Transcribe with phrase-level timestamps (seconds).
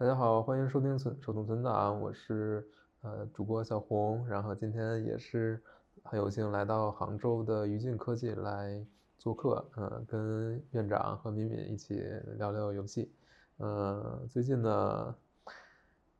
[0.00, 2.64] 大家好，欢迎收听存手动存档，我是
[3.02, 5.60] 呃主播小红，然后今天也是
[6.04, 8.80] 很有幸来到杭州的于静科技来
[9.18, 12.00] 做客，呃，跟院长和敏敏一起
[12.36, 13.10] 聊聊游戏。
[13.56, 15.12] 呃，最近呢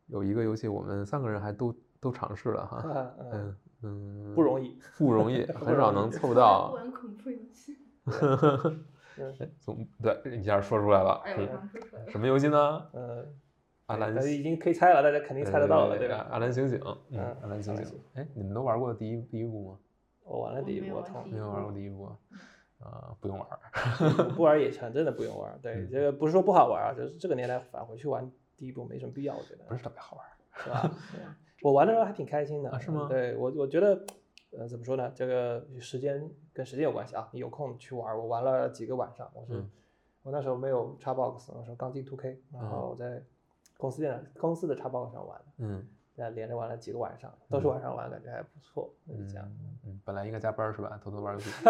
[0.09, 2.83] 有一个游戏，我们三个人还都都尝试了哈，
[3.31, 6.73] 嗯嗯嗯，不容易，不容易， 很少能凑到。
[6.75, 7.79] 玩恐怖游戏，
[9.41, 12.11] 哎总对一下说出来了，哎，是我刚说出来了。
[12.11, 12.87] 什么游戏呢？
[12.93, 13.25] 嗯，
[13.89, 16.26] 阿兰已经可以猜了，大家肯定猜得到了，对对吧？
[16.31, 18.00] 阿兰醒醒，嗯嗯，阿兰醒醒阿兰醒。
[18.14, 19.79] 哎，你们都玩过第一第一部吗？
[20.25, 22.18] 我玩了第一部，我操没有玩过第一部啊，
[22.80, 23.58] 啊，不用玩儿。
[24.36, 25.58] 不玩也成真的不用玩。
[25.63, 30.32] 对，嗯这个不是说不好玩啊，就是这个年代返回去玩第一部没什么必要，我觉得不是特别好玩儿。
[30.63, 30.82] 是吧？
[31.13, 31.21] 对
[31.63, 34.05] 我玩的时候还挺开心的啊是吗对我我觉得，
[34.50, 35.11] 呃，怎么说呢？
[35.14, 37.28] 这个时间跟时间有关系啊。
[37.33, 39.30] 你有空去玩，我玩了几个晚上。
[39.34, 39.70] 我是、嗯
[40.25, 43.22] 我那时候没有 Xbox，那时候刚进 2K，然后我在
[43.78, 48.92] 公司电脑公司的 Xbox 上玩的，嗯在连着玩了几个晚上，都是晚上玩，感觉还不错。
[49.06, 49.47] 就是这样。
[49.61, 51.00] 嗯嗯，本来应该加班是吧？
[51.02, 51.48] 偷偷玩游戏。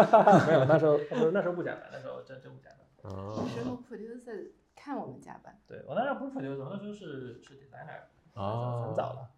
[0.47, 0.97] 没有，那时候
[1.31, 2.79] 那时候不加班，那时候真真不加班。
[3.13, 8.01] 哦有时候 producer 看我们加班，对我那时候不是 producer，我那时候是是 designer，
[8.33, 9.29] 哦，很早了。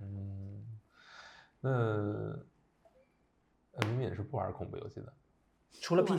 [0.00, 0.64] 嗯，
[1.60, 2.38] 那呃，
[3.86, 5.12] 敏敏是不玩恐怖游戏的
[5.80, 6.16] 除了不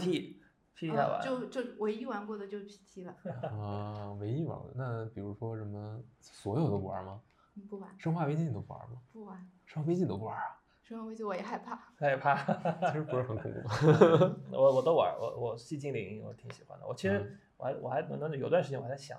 [0.81, 1.21] 玩 PT，PT 还啊玩。
[1.21, 3.15] 就就唯一玩过的就是 PT 了，
[3.49, 4.73] 啊，唯一玩过的。
[4.75, 7.21] 那比如说什么，所有都不玩吗？
[7.57, 8.97] 嗯不玩生化危机你都不玩吗？
[9.13, 9.49] 不玩。
[9.65, 10.59] 生化危机你都不玩啊？
[10.83, 12.35] 生化危机我也害怕，害怕。
[12.91, 13.59] 其实不是很恐怖。
[14.55, 16.85] 我我都玩，我我寂静岭我挺喜欢的。
[16.85, 19.17] 我其实嗯我还我还那有段时间我还在想，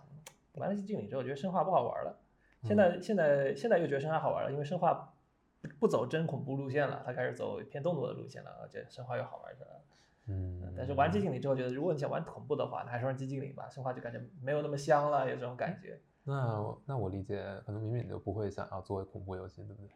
[0.54, 2.18] 玩了寂静岭之后，我觉得生化不好玩了。
[2.62, 5.14] 现嗯在现在现在又觉得生化好玩了，因为生化
[5.62, 9.80] 不不走真恐怖路线了，它开始走偏动作的路线了，而且生化又好玩起来了。
[10.28, 16.00] 嗯，但是玩寂静岭之后，觉得如果你想玩恐怖的话，那还是玩寂静岭吧，生化就感觉没有那么香了，有这种感觉。
[16.24, 19.90] 那我那我理解，可能敏敏就不会想要做恐怖游戏，对不对？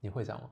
[0.00, 0.50] 你会想吗？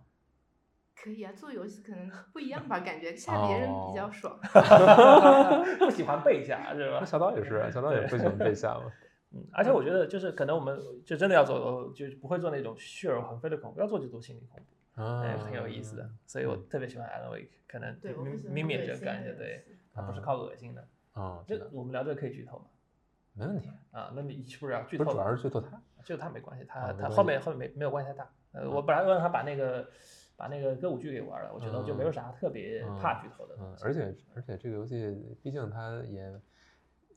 [0.96, 1.32] 可以啊。
[1.32, 4.38] 做游戏可能不一样吧，感觉吓别人比较爽。
[5.78, 7.04] 不喜欢被吓是吧？
[7.04, 8.91] 小刀也是啊，小刀也不喜欢被吓嘛。
[9.32, 14.66] 嗯，而且我觉得就是可能我们就真的要做，就不会做那种血肉横飞的恐怖，要做就做心理恐怖，
[15.00, 16.11] 啊哎，很有意思的。
[16.27, 20.87] 所以我特别喜欢 Alan Wake，可能对，我不喜欢明明这个感觉，的对，游戏它不是靠恶心的。
[21.12, 22.65] 啊，这我们聊这个可以剧透吗？
[23.33, 23.71] 没问题。
[23.91, 25.34] 啊，那你是不是要剧不是主要？
[25.37, 25.81] 是剧透他。
[26.05, 28.31] 剧透他没关系，他他后面后面没没有关系太大。
[28.53, 29.88] 呃，我本来让他把那个
[30.37, 36.41] 把那个歌舞剧给玩了，我觉得就没有啥特别怕剧透的嗯，而且而且这个游戏毕竟它也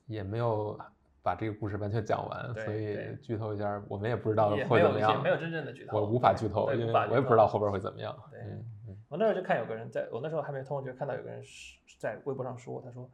[0.05, 0.77] 也没有
[1.23, 5.29] 把这个故事完全讲完，所以剧透一下，我们也不知道也会怎么样没有没。
[5.29, 8.15] 有真正的剧透，我无法剧透，因为我也不知道后边会怎么样。
[8.29, 8.41] 对
[9.09, 11.41] 我那时候就看有个人在我那时候还没通，就看到有个人
[11.97, 13.09] 在微博上说，他说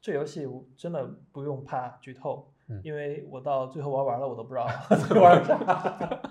[0.00, 5.58] 这游戏真的不用怕剧透，嗯因为我到最后玩完了，我都不知道 在玩啥。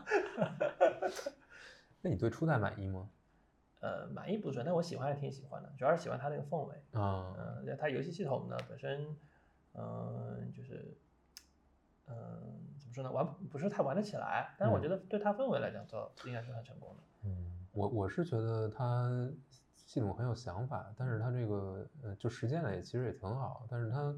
[2.02, 3.08] 那你对初代满意吗？
[3.82, 6.74] 呃，满意不准，但我喜欢还挺喜欢的，主要是喜欢它那个氛围。
[6.94, 9.16] 啊，嗯、它游戏系统呢本身，
[9.78, 10.98] 嗯、就是，
[12.08, 12.16] 嗯、
[12.80, 17.04] 怎么说呢，玩不是太玩得起来，但是我嗯觉得对它氛围来讲，做应该是很成功的。
[17.26, 19.10] 嗯，我我是觉得它
[19.76, 24.16] 系统很有想法，但是它这个呃，就实践了也其实也挺好，但是它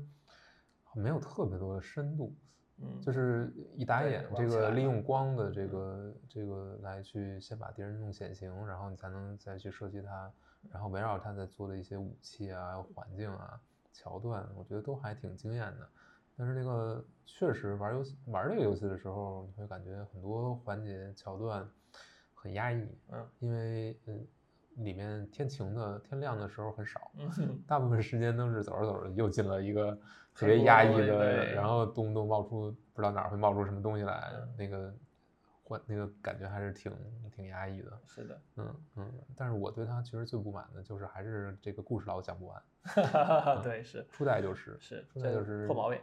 [0.93, 2.35] 没有特别多的深度。
[2.79, 10.31] 嗯，就是一打眼，这个利用光的这个这个来去先把敌人弄显形，然后你才能再去射击它，
[10.69, 13.59] 然后围绕它在做的一些武器啊、环境啊、
[13.97, 15.89] 桥段，我觉得都还挺惊艳的。
[16.37, 21.67] 但是那个确实玩游戏玩这个游戏的时候，你会感觉很多环节桥段
[22.35, 23.27] 很压抑，嗯。
[23.39, 24.27] 因为嗯
[24.75, 29.97] 里面天晴的天亮的时候很少，嗯，大部分时间都是走着走着又进了一个
[30.35, 34.53] 特别压抑的，然后动不动冒出不知道哪儿会冒出什么东西来，嗯。
[34.55, 34.93] 那个
[35.67, 36.93] 换那个感觉还是挺
[37.29, 37.99] 挺压抑的。
[38.05, 42.63] 是的，嗯嗯，但是我对它其实最不满的就是还是这个故事老讲不完，
[43.61, 45.99] 对，是初代就是是，初代就是破毛病。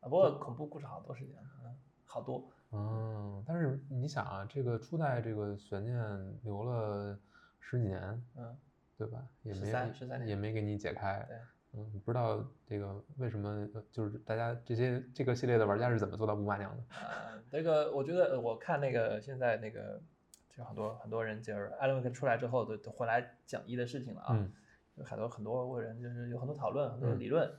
[0.00, 2.50] 啊，不过恐怖故事好多是这样的，嗯，好多。
[2.72, 7.16] 嗯，但是你想啊，这个初代这个悬念留了
[7.60, 8.56] 十几年，嗯，
[8.98, 9.24] 对吧？
[9.42, 11.24] 也没13 13年也没给你解开。
[11.28, 11.38] 对，
[11.76, 16.82] 嗯，不知道这个为什么呃就是大家这些这个系列的玩家是怎么做到不骂娘的？
[16.94, 20.00] 啊，这个我觉得呃我看那个现在那个
[20.48, 24.52] 就很多很多人就是艾伦克出来之后都都回来讲一的事情了啊，嗯
[24.96, 27.52] 有很多很多人就是有很多讨论，很多嗯理论，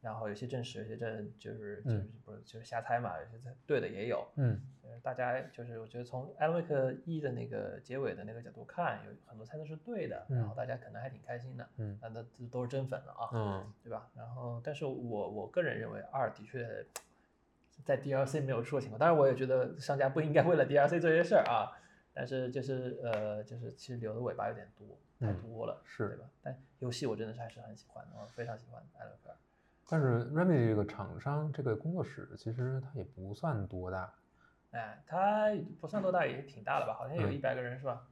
[0.00, 4.26] 然后有些证实，有些证就是就嗯是不是就是瞎猜嘛，有些猜对的也有。
[4.36, 14.08] 嗯呃，大家就是我觉得从艾伦威克一的那个结尾的那个角度看，有很多猜测是对的，然后嗯大家可能还挺开心的，嗯那那这都是真粉了啊，嗯对吧？
[14.14, 16.86] 然后，但是我我个人认为二的确
[17.84, 18.98] 在 DLC 没有出的情况。
[18.98, 21.72] 当然，我也觉得商家不应该为了 DLC 做这些事儿啊。
[22.14, 26.24] 但是就是呃，就是其实留的尾巴有点多，太多了，是对吧？
[26.42, 29.36] 但游戏我真的是还是很喜欢的，我非常喜欢艾伦克尔。
[29.90, 34.12] 但是 Remedy 这个厂商这个工作室其实它也不算多大，
[34.72, 35.50] 哎，它
[35.80, 36.94] 不算多大，也挺大的吧？
[36.94, 38.06] 好像有嗯一百个人是吧？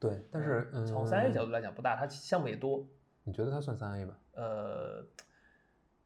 [0.00, 2.86] 对，但是嗯，从三 A 角度来讲不大，它项目也多。
[3.22, 4.18] 你觉得它算三 A 吧？
[4.32, 5.06] 呃，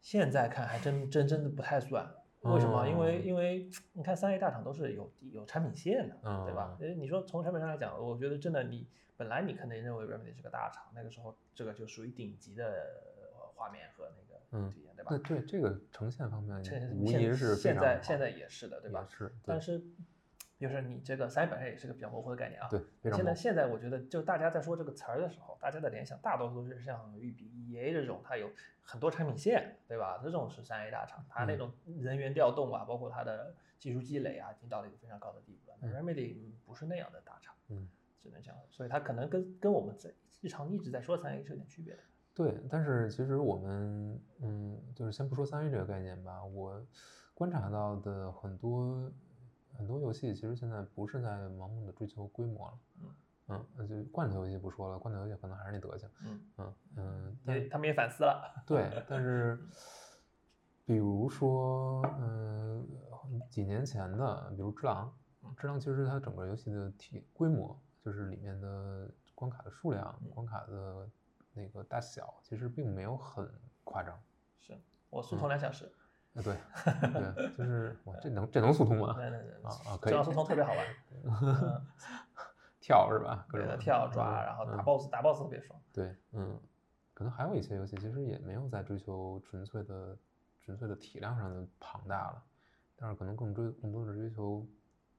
[0.00, 2.04] 现在看还真真真的不太算。
[2.40, 2.88] 为什么？
[2.88, 6.76] 因为哦因为你看三 A 大厂都是有有产品线的，对吧？
[6.80, 15.18] 嗯呃，你说从产品上来讲，我觉得真的你本来你可能认为 Remedy 是个大厂，那个时候这个就属于顶级的呃画面和那个嗯体验，对吧那？
[15.18, 19.06] 对这个呈现方面现无疑是非现在现在也是的，对吧？
[19.10, 19.82] 是，但是
[20.58, 22.68] 就是你这个三 A 本身也是个比较模糊的概念啊。
[22.68, 22.80] 对，
[23.12, 28.50] 现在现在我觉得，就大家在说这个词儿的时候，大家的联想大多数是像育碧、EA 这种，它有
[28.82, 30.20] 很多产品线，对吧？
[30.22, 35.76] 这种是三 A 大厂，它那嗯种人员调动啊，包括它的技术积累啊，已经到了一个非常高的地步了。
[35.80, 36.34] 那嗯 Remedy
[36.66, 37.88] 不是那样的大厂，嗯，
[38.20, 42.00] 只能这样，所以它可能跟跟我们在日常一直在说三 A 是有点区别的。
[42.38, 46.80] 对，但是其实我们，嗯，就是先不说三 A 这个概念吧，我
[47.34, 49.10] 观察到的很多
[49.76, 53.10] 很多游戏，其实现在不是在盲目的追求规模了，嗯
[53.48, 58.54] 嗯，呃就罐头游戏不说了，罐头游戏可能还是那德行，嗯，嗯嗯，他们也反思了。
[58.64, 59.58] 对，但是
[60.86, 62.86] 比如说，嗯、
[63.50, 65.08] 几年前的，比如《只狼》，
[65.44, 71.08] 嗯《只狼》其实它整个游戏的体规模，就是里面的关卡的数量、嗯关卡的
[71.58, 73.50] 那个大小，其实并没有很
[73.84, 74.18] 夸张。
[74.60, 74.78] 是
[75.10, 75.90] 我速通两小时，
[76.34, 76.56] 啊，对，
[77.34, 79.14] 对，就是哇，这能这能速通吗？
[79.14, 80.86] 对对对啊啊，可以这样速通特别好玩。
[81.12, 81.86] 嗯
[82.80, 83.44] 跳是吧？
[83.50, 85.78] 各种跳抓，嗯然后打嗯 BOSS，打 BOSS 特别爽。
[85.92, 86.58] 对，嗯，
[87.12, 90.16] 可能还有一些游戏其实也没有在追求纯粹的、
[90.60, 92.42] 纯粹的体量上的庞大了，
[92.96, 94.66] 但是可能更追更多的追求，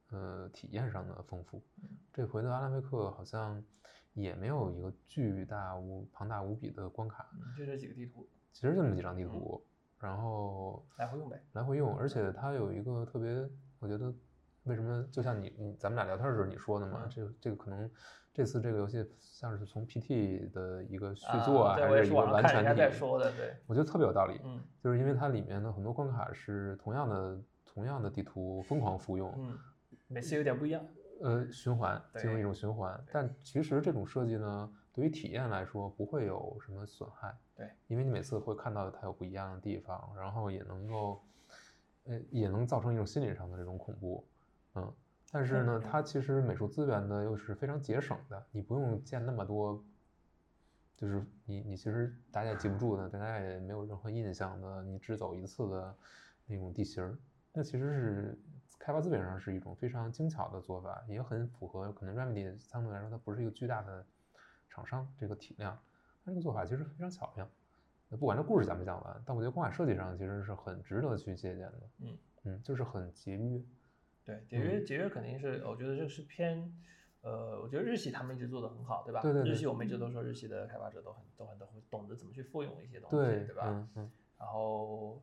[0.09, 1.61] 呃，体验上的丰富。
[1.83, 3.63] 嗯这回的阿拉维克好像
[4.13, 9.65] 也没有一个巨大无庞大无比的关卡，嗯，就这几个地图其实就那么几张地嗯图，
[9.99, 11.41] 然后来回用呗。
[11.53, 13.47] 来回用，而且它有一个特别，
[13.79, 14.13] 我觉得
[14.63, 17.89] 为什么就像你你咱们俩聊天的时候你说的嘛，嗯这个这个可能
[18.33, 29.57] 这次这个游戏像是从 PT 的一个续啊作对，我也是还是一个完全体，在说的，对，我觉得特别有道理，嗯就是因为它里面的很多关卡是同样的同样的地图疯狂复用，嗯，
[30.07, 30.83] 每次有点不一样。
[31.21, 41.21] 呃，循环进入一种循环，但其实这种设计呢，对于体验来说不会有什么损害，对，因为你每次会看到它有不一样的地方，然后也能够，
[42.05, 44.25] 呃，也能造成一种心理上的这种恐怖，
[44.75, 44.93] 嗯，
[45.31, 49.83] 但是呢，它其实美术资源呢又是非常节省的，你不用建那么多，
[50.95, 55.95] 就是你你其实大家也记不住的，大家也没有任何印象的，你只走一次的
[56.45, 57.17] 那种地形儿，
[57.51, 58.39] 那其实是
[58.79, 64.03] 开发资本上是一种非常精巧的做法，也很符合可能 Remedy 相对来说它不是一个巨大的
[64.69, 65.77] 厂商这个体量，
[66.23, 67.47] 它这个做法其实非常巧妙。
[68.07, 71.89] 那不管这故事讲没讲完，但我觉得关卡设计上其实是很值得去借鉴的。
[71.99, 73.61] 嗯嗯，就是很节约。
[74.25, 76.73] 对，节约节约肯定是，我觉得这个是偏，
[77.21, 79.21] 呃，我觉得日系他们一直做的很好，对吧？
[79.21, 83.63] 对对对日系我们一直都说日系的开发者都很都很都会懂得怎么去复用一些东西，对，对吧？
[83.67, 85.21] 嗯嗯然后，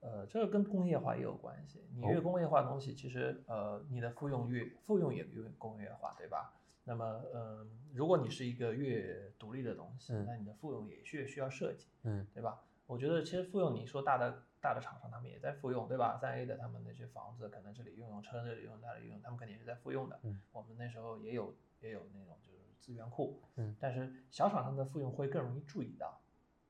[0.00, 1.82] 呃，这个跟工业化也有关系。
[1.94, 6.54] 你哦越工业化的东西，其实呃，你的复用越复用也越工业化，对吧？
[6.84, 12.62] 那么，嗯、如果你是一个越独立的东西，嗯那你的复用也越需要设计，嗯对吧？
[12.86, 16.18] 我觉得其实复用，你说大的大的厂商他们也在复用，对吧？
[16.20, 20.18] 三 A 的他们那些房子，可能这里用用车，这里用用那里用用，他们肯定也是在复用的。
[20.24, 26.18] 嗯我们那时候也有也有那种就是资源库，嗯但是小厂商的复用会更容易注意到，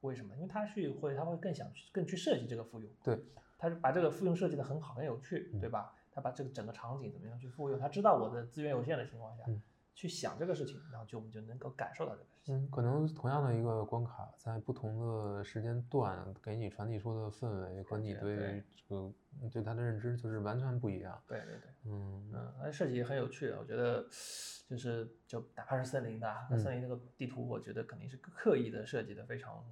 [0.00, 0.34] 为什么？
[0.36, 3.18] 因为他去会他会更想去更去设计这个复用，对，
[3.58, 5.94] 他是把这个复用设计的很好很有趣，对吧？
[6.12, 9.60] 他把这个整个场景怎么样去复用，他知道我的资源有限的情况下，嗯
[9.92, 12.56] 去想这个事情，然后就我们就能够感受到这个事情。
[12.56, 21.22] 嗯，可能同样的一个关卡，在不同的时间段给你传递出的氛围和你对对这个你对它的认知就是完全不一样。
[21.26, 21.70] 对对对。
[21.84, 24.02] 嗯嗯，它设计也很有趣，我觉得
[24.66, 29.62] 就是就哪怕是森林的啊，那嗯森林那个地图，我觉得肯定是刻意的设计的非常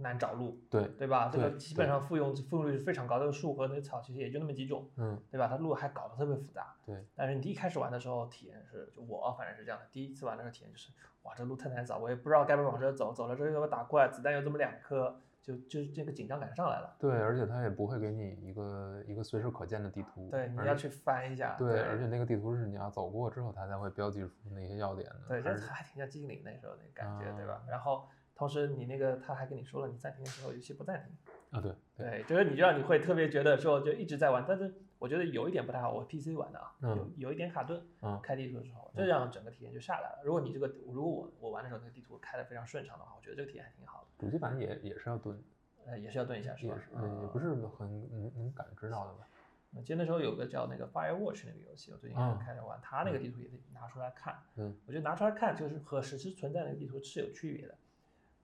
[0.00, 1.30] 难找路，对，对吧？
[1.32, 5.46] 这个基本上复用复用率是非常高，这个树和那个草其实也就那么几种，嗯对吧？
[5.46, 10.90] 它路还搞得特别复杂，对，但是你第一开始玩的时候体验是，就我反正是这样的，第一次玩的时候体验就是，
[11.22, 16.96] 哇，这路太难找，我也不知道该不该往这走，走了之后又要打怪，子弹又这么两颗，就就这个紧张感上来了。
[16.98, 20.28] 对，而且它也不会给你一个一个随时可见的地图。
[20.30, 21.56] 对，你要去翻一下。
[21.58, 25.20] 对，而且那个地图是你要走过之后，它才会标记出那些要点的。
[25.28, 27.62] 对，这还挺像寂静岭那时候那感觉，对吧啊？
[27.68, 28.06] 然后
[28.40, 31.14] 同时你那个他还跟你说了，你暂停的时候游戏不暂停。
[31.50, 40.20] 啊，对对对，就是你知道你会特别觉得说就一直在玩，但是我觉得有一点不太好，我 PC 玩的啊，嗯有有一点卡顿，嗯开地图的时候，这让整个体验就下来了。
[40.24, 44.24] 如果你这个，如果我我玩的时候那个地图开的非常顺畅的话，我觉得这个体验还挺好的。
[44.24, 45.38] 主机版也也是要蹲，
[45.84, 46.74] 呃，也是要蹲一下是吧？
[46.74, 49.26] 也是呃也不是很能能感知到的吧？
[49.72, 54.34] 我记得那时候有个叫那个 Firewatch 那个游戏，我最近啊开始玩，它那个地图也得拿出来看。
[54.56, 57.74] 嗯我觉得拿出来看就是和实时存在的地图是有区别的。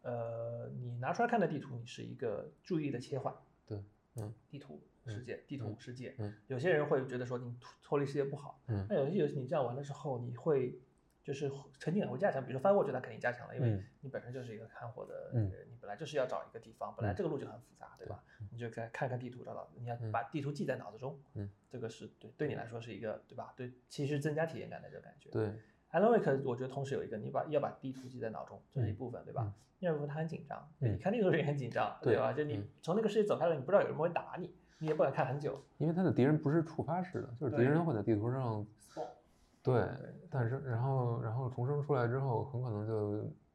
[0.06, 3.34] 呃，你拿出来看的地图，你是一个注意的切换。
[3.66, 3.82] 对，
[4.14, 6.14] 嗯地图嗯世界，地图嗯世界。
[6.18, 10.78] 嗯有些人会觉得说你脱脱离世界不好，嗯那有些游戏你这样玩的时候，你会
[11.24, 12.44] 就是沉浸感会加强。
[12.46, 18.22] 比如说 Firewatch 它肯定加强了，因为嗯你本身就是一个看火的嗯人，你本来就是要找一个地方，本来嗯这个路就很复杂，对吧？
[18.52, 23.52] 你就该看看地图，找到你要嗯把地图记在脑子中，嗯，这个是对对你来说是一个对吧？
[23.56, 25.30] 对，其实增加体验感的这个感觉。
[25.30, 25.52] 对，
[25.92, 29.52] Alan Wake 我觉得同时有一个，你把要把地图记在脑中，这是一嗯部分，对吧嗯？
[29.78, 32.32] 第二部分他很紧张，嗯你看地图时也很紧张，对吧？
[32.32, 35.62] 就你嗯从那个世界走开了，你不知道有人会打你，你也不敢看很久。
[35.78, 38.66] 因为他的敌人不是触发式的，就是敌人会在地图上
[39.62, 39.84] 对，
[40.30, 43.12] 但是然后然后重生出来之后，很可能就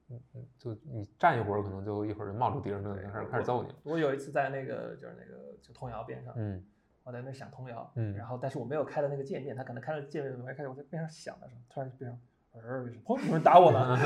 [0.09, 3.75] 嗯嗯就你站一会儿，可能就一会儿就冒出敌人就对开始开始揍你了。
[3.83, 6.63] 我有一次在那个就是那个就通窑边上，嗯
[7.11, 12.19] 我在那想童谣，嗯然后但是我没有开的那个界面，他可能开了界面，我还开始我在边上想的时候，突然边上，
[12.53, 13.97] 呃，砰，有人打我了，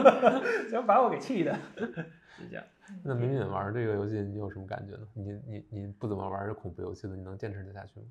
[0.70, 2.64] 想把我给气的，是这样。
[3.02, 5.06] 那敏敏玩这个游戏，你有什么感觉呢？
[5.12, 8.06] 你你你不怎么玩这恐怖游戏的，你能坚持得下去吗？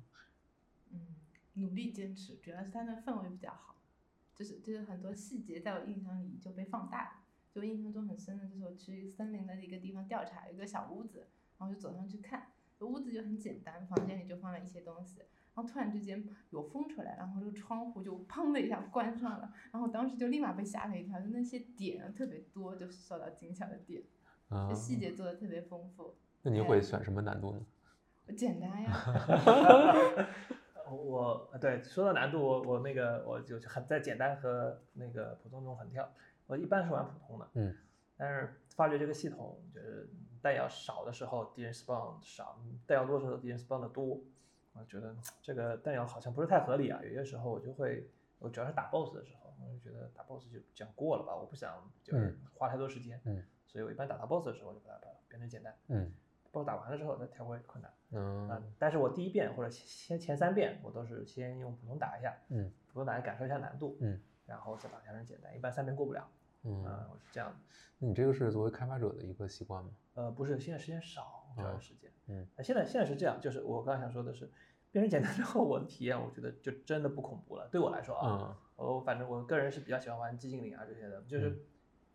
[0.92, 1.00] 嗯，
[1.54, 3.74] 努力坚持，主要是它的氛围比较好，
[4.36, 7.10] 就是就是很多细节在我印象里就被放大了。
[7.52, 11.26] 就印象中很深的，就是我去森林的一个地方调查，有一个小屋子，
[11.58, 12.48] 然后就走上去看，
[12.80, 15.20] 屋子就很简单，房间里就放了一些东西，
[15.54, 24.02] 然后突然之间有风出来，然后这个窗户就砰的一下关上了，然后当时就立马被吓了一跳，就那些点特别多，就是受到惊吓的点，
[24.74, 27.60] 细节做的特别丰富，那你会选什么难度呢？
[28.36, 30.26] 简单呀。
[30.88, 36.08] 我对说到难度，我我那个我就就很在简单和那个普通中横跳。
[36.46, 37.74] 我一般是玩普通的，嗯，
[38.16, 40.08] 但是发觉这个系统就是
[40.46, 44.20] 弹药少的时候敌人 spawn 少，弹药多的时候敌人 spawn 的多。
[44.74, 45.12] 我觉得
[45.42, 47.00] 这个弹药好像不是太合理啊。
[47.02, 56.12] 有些时候我就会，我主要是打 boss 的时候，我就觉得打 boss 就讲过了吧，我不想就是花太多时间，嗯，所以我一般打到 boss 的时候就把它把它变成简单嗯
[56.52, 57.92] ，boss 打完了之后再调回困难。
[58.12, 66.30] 嗯嗯，但是我第一遍或者先前三遍，我都是先用普通打一下，嗯普通打一下感受一下难度，嗯，然后再把它调成简单，一般三遍过不了，
[66.66, 67.56] 嗯，嗯，我是这样的。
[67.98, 69.90] 那你这个是作为开发者的一个习惯吗？
[70.14, 72.10] 呃，不是，现在时间少，主要哦是时间。
[72.26, 74.50] 嗯，那现在现在是这样，就是我刚才想说的是，
[74.90, 77.68] 变成简单之后，我的体验我觉得就真的不恐怖了。
[77.70, 81.60] 对我来说啊，嗯我反正我个人是比较喜欢玩寂静岭啊这些的，就是、嗯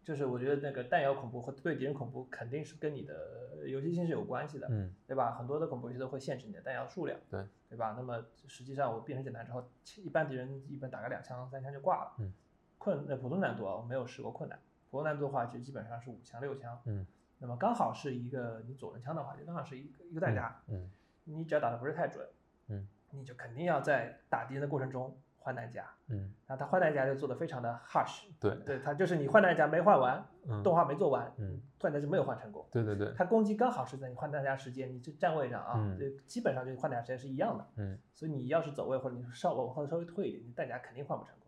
[0.04, 5.32] 就是我觉得那个弹药恐怖和对敌人恐怖肯定是跟你的游戏性是有关系的，嗯对吧？
[5.36, 7.94] 很多的恐怖游戏都会限制你的弹药数量，对对吧？
[7.96, 12.14] 那么实际上我变成简单之后，其一般敌人一般打个两枪三枪就挂了。
[12.18, 12.34] 嗯，
[12.82, 14.58] 困呃普通难度啊，我没有试过困难。
[14.90, 16.82] 普通难度的话，就基本上是五枪六枪。
[16.86, 17.06] 嗯，
[17.38, 20.60] 那么刚好是一个你左轮枪的话，就刚好是一个一个弹夹。
[20.68, 20.90] 嗯
[21.24, 22.28] 你只要打的不是太准，
[22.70, 25.86] 嗯，你就肯定要在打敌人的过程中换弹夹。
[26.08, 32.66] 嗯，然后他换弹夹就做的非常的 harsh，对，对他就是你换弹夹没换完，嗯动画没做完，嗯，换弹就没有换成功。
[32.72, 37.66] 对对对，他攻击刚好是在你换弹夹时间，你这站位上啊，嗯这基本上就是换弹夹时间是一样的。
[37.78, 41.41] 嗯所以你要是走位或者你稍往后稍微退一点，你弹夹肯定换不成功，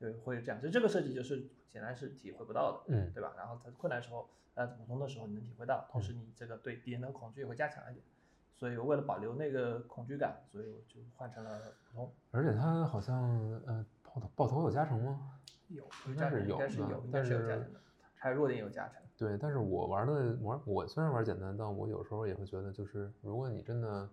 [0.00, 0.60] 就会这样。
[0.60, 3.34] 就这个设计就是显然是体会不到的，嗯对吧？
[3.36, 8.04] 然后在困难时候，呃，普通的时候你能体会到，同时你这个对敌人的恐惧也会加强一点。
[8.56, 12.12] 所以我为了保留那个恐惧感，所以我就换成了普通。
[12.30, 13.16] 而且它好像
[13.66, 15.38] 呃爆头爆头有加成吗？
[15.68, 17.80] 有应该是有应该是的有，应该但是是有加成的，
[18.16, 18.96] 还有弱点有加成。
[19.16, 24.08] 对，但是我玩的玩我虽然玩简单，但我有时候也会觉得，就是如果你真的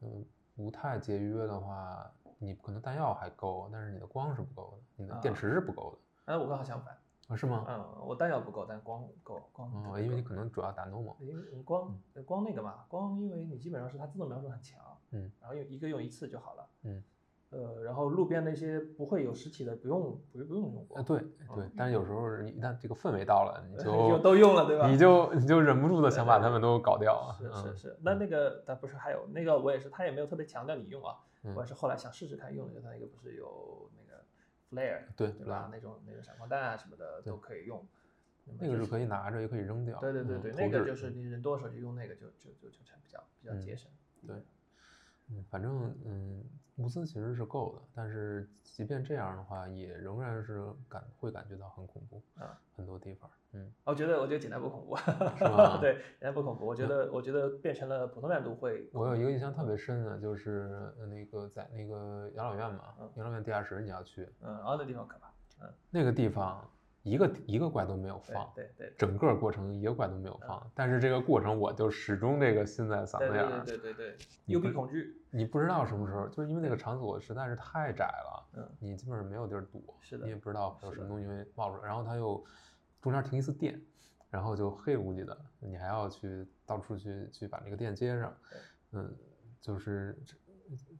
[0.00, 0.24] 嗯
[0.56, 2.10] 不太节约的话，
[2.44, 6.96] 你可能弹药还够，但是你的光是不够的，你的电啊池是不够的哎，我刚好相反，
[7.28, 7.36] 啊？
[7.36, 7.64] 是吗？
[7.68, 9.70] 嗯，我弹药不够，但光够，光
[10.02, 11.14] 因为你可能主要打 normal。
[11.20, 14.80] 因为光呃光那个嘛，光因为你基本上是它自动瞄准很强，
[15.12, 17.02] 嗯，然后用一个用一次就好了，嗯，
[17.50, 21.18] 呃，然后路边那些不会有实体的，不用不用不用用呃，光，对
[21.54, 24.88] 对，但是有时候一旦这个氛围到了，你就 就都用了，对吧？
[24.88, 27.36] 你就你就忍不住的想把对它们都搞掉啊。
[27.38, 34.24] 是是嗯是，那那个但不是还有那个我也是，他也没有特别强调你用啊，嗯我也是后来想试试看用的，就他那个不是有那个
[34.70, 35.68] flare 对对吧？
[35.70, 37.86] 那种那个闪光弹啊什么的都可以用，
[38.44, 39.98] 那个就是可以拿着，也可以扔掉。
[40.00, 43.90] 对对对对，那个就是你人多的时候就用那个就就就就比较比较嗯节省。
[44.26, 44.36] 对
[45.30, 46.44] 嗯，反正嗯，
[46.76, 56.66] 物资其实是够的，但是即便这样的话，也仍然是感会感觉到很恐怖啊，很多地方，嗯，我觉得我觉得济南不恐怖，是吧 对，济南不恐怖。
[56.66, 65.28] 我觉得我觉得变成了普通难度会，我有一个印象特别深的，就是呃那个在那个养老院嘛，嗯养老院地下室你要去，嗯，然后那地方可怕，
[65.62, 66.68] 嗯，那个地方
[67.04, 82.42] 一个一个怪都没有对放，对对整个过程一个怪都没有放，但是这个过程我就始终这个心在嗓子眼儿，对对对对，幽闭恐惧，你不知道什么时候，就是因为那个场所实在是太窄了，嗯，你基本上没有地儿躲，是的你也不知道会有什么东西会冒出来，然后它又
[83.02, 83.78] 中间停一次电，
[84.30, 88.34] 然后就黑乎乎的，你还要去到处去去把那个电接上，
[88.92, 89.14] 嗯，
[89.60, 90.18] 就是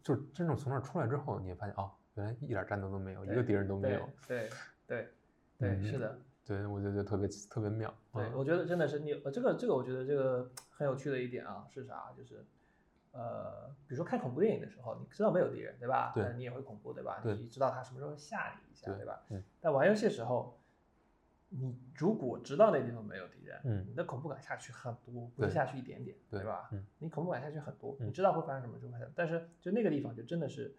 [0.02, 4.50] 就是真正从那儿出来之后，你也发现哦，原来一点战斗都没有，一个敌人都没有，对
[4.87, 5.08] 对
[5.58, 6.18] 对对，是嗯的。
[6.46, 12.12] 对我觉得特别特别妙，对，嗯我觉得真的是你，呃，这个这个，我觉得这个很有趣的一点啊，是啥？
[12.14, 12.44] 就是，
[13.12, 16.12] 呃，比如说看恐怖电影的时候，你知道没有敌人，对吧？
[16.14, 17.18] 对但你也会恐怖，对吧？
[17.23, 19.23] 对你知道他什么时候吓你一下，对对吧？
[19.30, 19.42] 嗯。
[19.58, 20.61] 但玩游戏的时候，
[21.49, 26.68] 你如果知道那地方没有敌人，嗯你的恐怖感下去很多，不是下去一点点，对吧？
[26.73, 30.75] 嗯你恐怖感下去很多，你嗯知道会发生什么就会发生，但是就那个地方就真的是。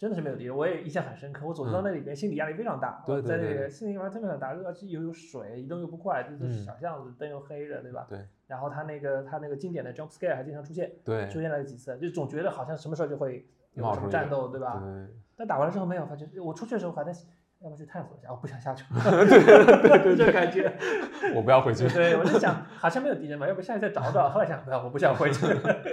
[0.00, 1.46] 真的是没有敌人，我也印象很深刻。
[1.46, 3.02] 我走到嗯那里边，心理压力非常大。
[3.04, 8.06] 对我在对在那个心理压力特别很大，而且又有水，移动又不快，就是嗯小巷子，灯又黑着，对吧？
[8.08, 14.80] 对然后他那个他那个经典的 jump scare 还经常出现，对，出现了几次，就总觉得好像什么时候就会有什么战斗，对吧？
[14.82, 17.12] 对但打完了之后没有，发现我出去的时候还在
[17.60, 20.72] 要不要去探索一下，我不想下去， 对对对，这感觉，
[21.36, 25.46] 我不要回去，对，我就想好像没有敌人嘛，要不下去再找找，后来想不要，我不想回去，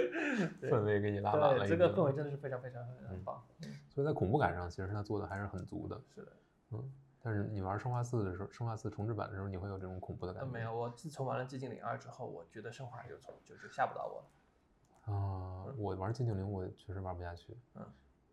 [0.60, 3.42] 对氛围给你拉满了这个氛围真的是非常非常很棒，
[3.90, 6.00] 所以在恐怖感上，其实他做的还是很足的。
[6.14, 6.32] 是的，
[6.72, 6.90] 嗯，
[7.22, 10.46] 但是你玩生化四的时候，生化四重置版的时候，你会有这种恐怖的感觉？
[10.46, 17.54] 呃没有，我自从玩了寂静岭二之后，我觉得生化就从就就吓不到我了，啊、我玩寂静岭，我确实玩不下去。
[17.74, 17.84] 嗯，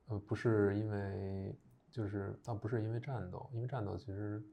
[0.07, 1.53] 呃，不是因为，
[1.95, 4.43] 就是倒不是因为战斗，因为战斗其实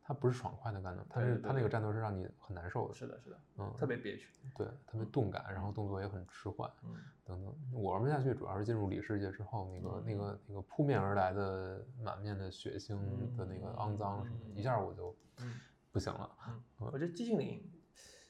[0.00, 2.94] 它不是爽快的战斗，它是它那个战斗是让你很难受的。
[2.94, 6.94] 是的，是的，嗯，特别憋屈，对，特别动感，然后动作也很迟缓，嗯。
[7.24, 7.52] 等等。
[7.72, 12.94] 我玩不下去，主要是进入里世界之后，那个、那嗯个那个扑面而来的满面的血腥
[13.36, 15.54] 的那个肮脏什么的，一下我就嗯
[15.90, 16.30] 不行了。
[16.46, 17.68] 嗯，我觉得寂静岭，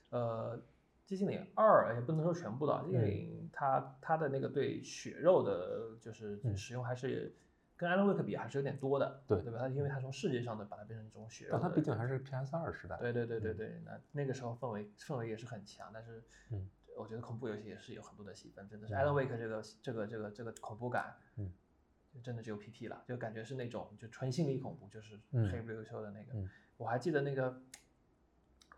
[0.08, 0.58] 呃，
[1.06, 7.36] 寂静岭二也不能说全部的，寂静嗯岭它它的那个对血肉的，就是嗯使用还是
[7.76, 9.58] 跟 Alan Wake 比还是有点多的，对对吧？
[9.60, 12.96] 它因为它从视觉上的把它变成这种血肉，但它毕竟还是 PS 二时代。
[12.98, 21.52] 对对对对嗯对，那那个时候氛围氛围也是很强，但是嗯我觉得恐怖游戏也是有很多的细分，真的是嗯 Alan Wake 这个这个这个这个恐怖感，嗯，
[22.14, 26.32] 就真的只有 PT 了，就感觉是那种就纯心理恐怖，就是嗯黑不溜秋的那个。
[26.34, 27.58] 嗯我还记得那个，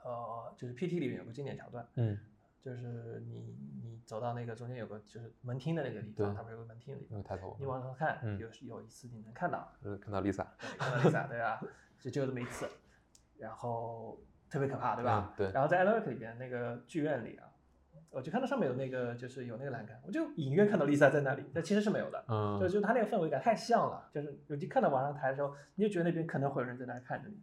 [0.04, 2.16] 呃，就是 PT 里面有个经典桥段，嗯，
[2.60, 10.46] 就是你你走到那个中间有个就是门厅的那个地方，它不是有个门厅的地方，抬头，你往上看，嗯有有一次你能看到，呃，看到 Lisa，
[10.78, 11.60] 看到 Lisa，对吧？
[12.00, 12.68] 就就这么一次，
[13.38, 15.32] 然后特别可怕，对吧？
[15.32, 17.48] 嗯对然后在 Wake 里边那个剧院里啊，
[18.10, 22.24] 我就看到上面有那个就是有那个栏杆，我就隐约看到 Lisa 在那里，但其实是没有的。
[22.28, 27.40] 嗯，就就他那个氛围感太像了，就是有你看到往上抬的时候，你就觉得那边可能会有人在那儿看着你，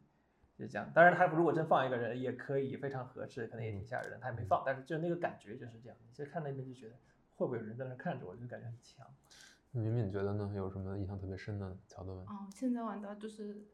[0.58, 0.90] 就这样。
[0.94, 4.18] 当然，他如果真放一个人也可以，非常合适，可能也挺吓人的。
[4.20, 5.98] 他也没放，但是就那个感觉就是这样。
[6.08, 6.96] 你就看那边就觉得
[7.36, 9.06] 会不会有人在那看着我，就感觉很强。
[9.72, 10.52] 敏敏觉得呢？
[10.56, 12.18] 有什么印象特别深的桥段？
[12.28, 13.66] 哦，现在玩到就是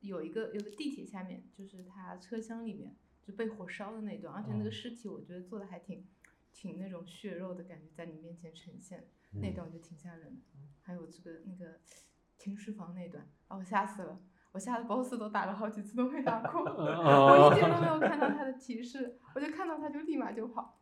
[0.00, 6.06] 有一个有个地铁下面，就是它车厢里面就被火烧的那段，而且那个哦尸体我觉得做的还挺
[6.52, 10.42] 挺那种血肉的感觉在你面前呈现，那嗯段我觉得挺吓人的。
[10.82, 11.80] 还有这个那个
[12.38, 14.20] 停尸房那段，把我吓死了。
[14.58, 20.76] 我吓得 BOSS 都打了好几次都没打过， 我一点都没有看到他的提示，我就看到他就立马就跑，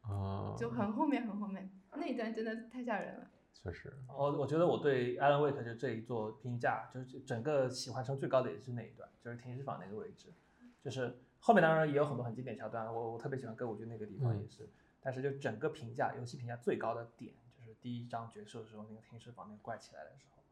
[0.00, 3.30] 啊，就很后面很后面那一段真的太吓人了。
[3.52, 10.34] 确实，我我觉得我对 Alan Wake 就这一座评价，就是整个喜欢程最高的也是那一段，就是停尸房那个位置，
[10.82, 14.42] 就是后面当然也有很多很经典桥段，我我特别喜欢歌舞剧那个地方嗯。
[14.42, 14.68] 也是，
[15.00, 20.42] 但是就整个评价游戏评价最高的点，就是第一章结束的时候那个停尸房那个怪起来的时候，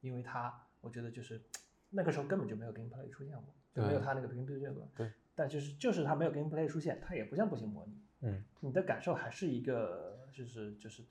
[0.00, 1.42] 因为它我觉得就是
[1.92, 4.04] 那个时候根本就没有 gameplay 出现过，就没有对。
[4.04, 11.02] 它那个 gameplay 出现过，对，但就是就是它没有 gameplay 出现，它也不像步行模拟，嗯，你的感受还是一个就是就是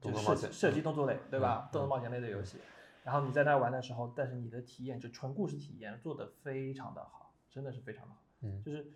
[0.00, 1.68] 就是射射击动作类，对吧？
[1.68, 1.72] 嗯？
[1.72, 2.58] 动作冒险类的游戏，
[3.04, 8.62] 然后你在那玩的时候，但是你的体验就纯故事体验做得非常的好，真的是非常的好，嗯。
[8.62, 8.86] 就是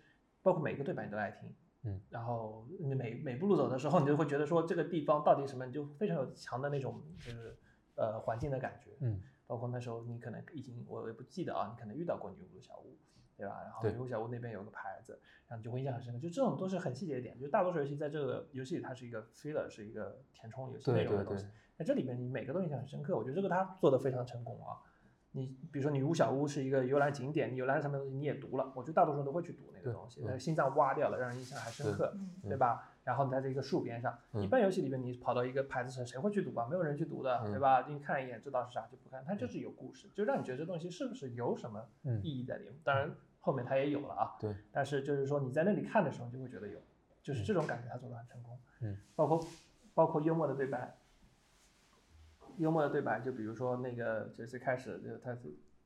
[0.41, 1.53] 包括每个对白你都爱听，
[1.83, 7.57] 嗯，然后你每每步路走的时候，你就会觉得说这个地方到底什么，你就非常有强的那种就是
[7.95, 12.97] 呃环境的感觉，嗯，包括那时候你可能已经我也不记得啊，你可能遇到过女巫的小屋，
[13.37, 13.61] 对吧？
[13.63, 16.19] 然后女巫小屋那边有个牌子，然后你就会印象很深刻。
[16.19, 21.51] 就这种都是很细节的点，就大多数游戏在这个游戏里它是一个 filler，是一个填充游戏内容的东西对。
[21.75, 24.77] 在这里面你每个都印象很深刻，我觉得这个它做的非常成功啊。
[25.31, 32.92] 你比如说女巫小屋是一个游览景点，你游览什么东西你也读了，我觉得大多数人都会去读那个东西，嗯那个心脏挖掉了，让人印象还深刻，嗯对吧？
[33.03, 36.67] 然后你在这个树边上，嗯一般游戏里面你跑到一个牌子上，谁会去读啊？
[36.69, 37.85] 没有人去读的，嗯对吧？
[37.87, 42.73] 你看一眼知道是啥就不看，它就是有故事，就让你觉得这东西是不是有什么嗯意义在里面。
[42.83, 46.79] 当然后面它也有了啊，对，但是就是说你在那里看的时候，你就会觉得有，
[47.21, 48.57] 就是这种感觉它做的很成功。
[48.81, 49.45] 嗯，包括
[49.93, 50.95] 包括幽默的对白，
[52.57, 55.41] 幽默的对白，就比如说那个就最开始就他是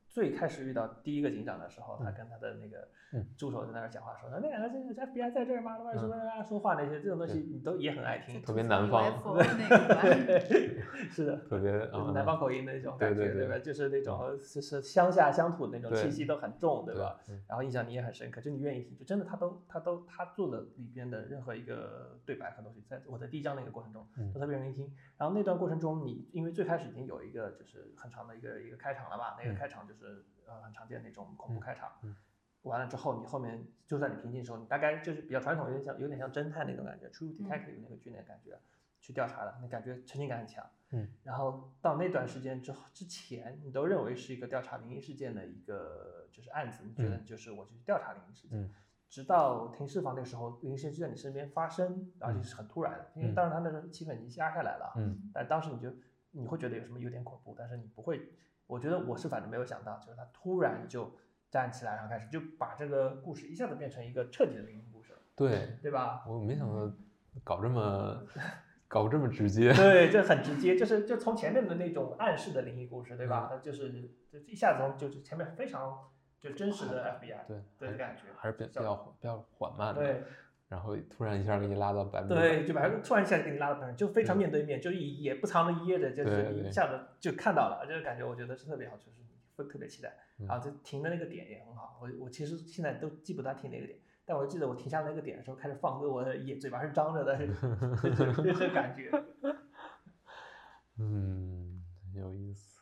[0.08, 5.76] 最开始遇到第一个警长的时候，他跟他的那个嗯助手在那儿讲话说，那两个这个 FBI 在这儿吗？
[5.96, 9.42] 什么啊说话那些这种东西你都也很爱听，特别南方吧，
[11.10, 11.36] 是的。
[11.48, 13.58] 特别啊，南方口音的那种感觉，对对对吧？
[13.58, 17.20] 就是那种就是乡下乡土那种气息都很重，对对吧？？
[17.28, 24.90] 嗯然后印象你也很深刻，就你愿意听，就真的他都他都他做的里边的任何一个对白和东西，在我在第一章那个过程中嗯都特别容易听。
[25.16, 29.97] 然后那段过程中，你因为最开始已经有一个就是很长的一个一个开场了吧，那个嗯开场就是
[30.46, 31.90] 呃很常见那种恐怖嗯开场。
[32.02, 32.14] 嗯
[32.62, 38.58] 完了之后，你后面就算你平静的时候，你大概就是比较传统，有点像有点像侦探那种感觉，True 嗯 Detective 那个剧那个感觉，
[39.00, 40.68] 去调查的，那感觉沉浸感很强。
[40.90, 48.60] 嗯，然后到那段时间之后之前，你都认为是一个调查灵异事件的一个就是案子，你觉得嗯就是我去调查灵异事件。
[48.60, 48.70] 嗯
[49.08, 55.90] 直到停尸房那个时候，灵异事件就在你身边发生，而且是很突然的，因为嗯当时他那时候气氛已经压下来了啊，嗯但当时你就
[56.32, 58.20] 你会觉得有什么有点恐怖，但是你不会，
[58.68, 61.10] 我觉得我是反正没有想到，就是他突然就
[61.50, 66.22] 站起来，然后开始就把这个故事一下子变成一个彻底的灵异故事了，对，对吧？
[66.28, 66.94] 我没想到
[67.42, 68.22] 搞这么
[68.86, 73.48] 搞这么直接，对， 这很直接，就是就从前面的那种暗示的灵异故事，对吧？
[73.50, 73.90] 它就是
[74.30, 77.46] 就一下子从就是前面非常就真实的 FBI
[77.78, 80.22] 对，的感觉，还是比比较比较缓慢的，对
[80.68, 90.12] 然后突然一下给你拉到百分之百，对，就把它突然一下给你拉到边上，就非常面对面，就一也不藏着掖着，就是一下子就看到了，这个感觉我觉得是特别好，就是你会特别期待。
[90.46, 97.36] 然后就停的那个点也很好，我我其实现在都记不得停哪个点，但我记得我停下那个点的时候开始放歌，我的眼嘴巴是张着的，
[98.02, 99.10] 就就就这感觉。
[101.00, 101.82] 嗯，
[102.14, 102.78] 有意思。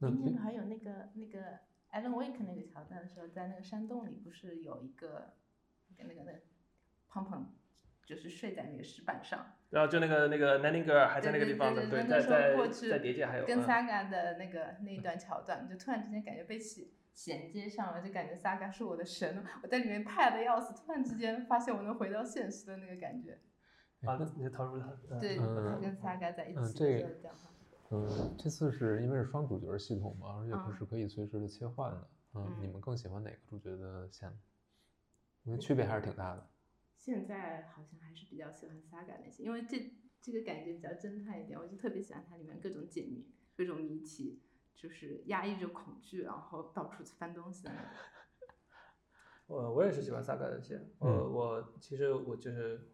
[0.00, 1.40] 那今天还有那个那个
[1.90, 5.32] Alan Wake 那个桥段的时候，在那个山洞里不是有一个
[5.98, 6.42] 那个那个那个
[7.08, 7.52] 胖胖，
[8.06, 23.38] 就是睡在那个石板上，然后就那个那个 Nanny Girl 还在那个地方的，对对对在那时候过在去在叠界还有跟嗯 Saga 的那个那一段桥段，就突然之间感觉被起衔接上了，就感觉 Saga 是我的神，我在里面派的要死，突然之间发现我能回到现实的那个感觉。
[24.02, 27.04] 啊，你就投入了对，嗯跟 Saga 在一嗯起。
[27.90, 32.08] 嗯，这次是因为是双主角系统嘛，而且不嗯是可以随时的切换的。
[32.34, 34.30] 嗯，你嗯们更喜欢哪个主角的线？
[35.56, 36.46] 区别还是挺大的。
[36.96, 43.24] 现在好像还是比较喜欢 Saga 那些，因为这这个感觉比较侦探一点，我就特别喜欢它里面各种解谜、
[43.56, 44.42] 各种谜题，
[44.74, 47.90] 就是压抑着恐惧，然后到处翻东西的那种。
[49.46, 52.90] 我我也是喜欢 Saga 的线，我嗯我其实我就是，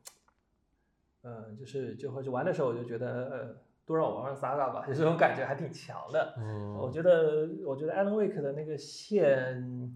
[1.23, 6.35] 嗯，就是就会去玩的时候我就觉得呃，多让我玩玩 Saga 吧，就 这种感觉还挺强的。
[6.39, 9.93] 嗯，我觉得，我觉得 Alan Wake 的那个线，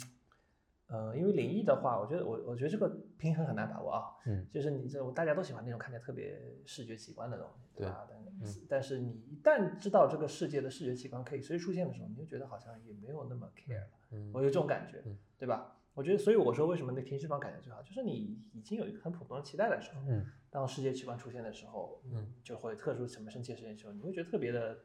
[0.88, 4.02] 呃，因为灵异的话，我觉得我我觉得这个平衡很难把握啊。
[4.26, 8.06] 嗯就是你这大家都喜欢那种看起来特别视觉奇观的东西，对吧？
[8.08, 13.88] 但嗯但是你一旦知道这个世界的视觉奇观可以随时出现的时候，你就觉得好像也没有那么 care 了。
[14.12, 15.74] 嗯我有这种感觉嗯，对吧？
[15.94, 24.78] 我觉得，所以我说为什么那停尸房感觉最好，就是你已经有一个很普通的期待的时候，嗯当世界奇观出现的时候，嗯，就会特殊什么神奇的事件的时候，你会觉得特别的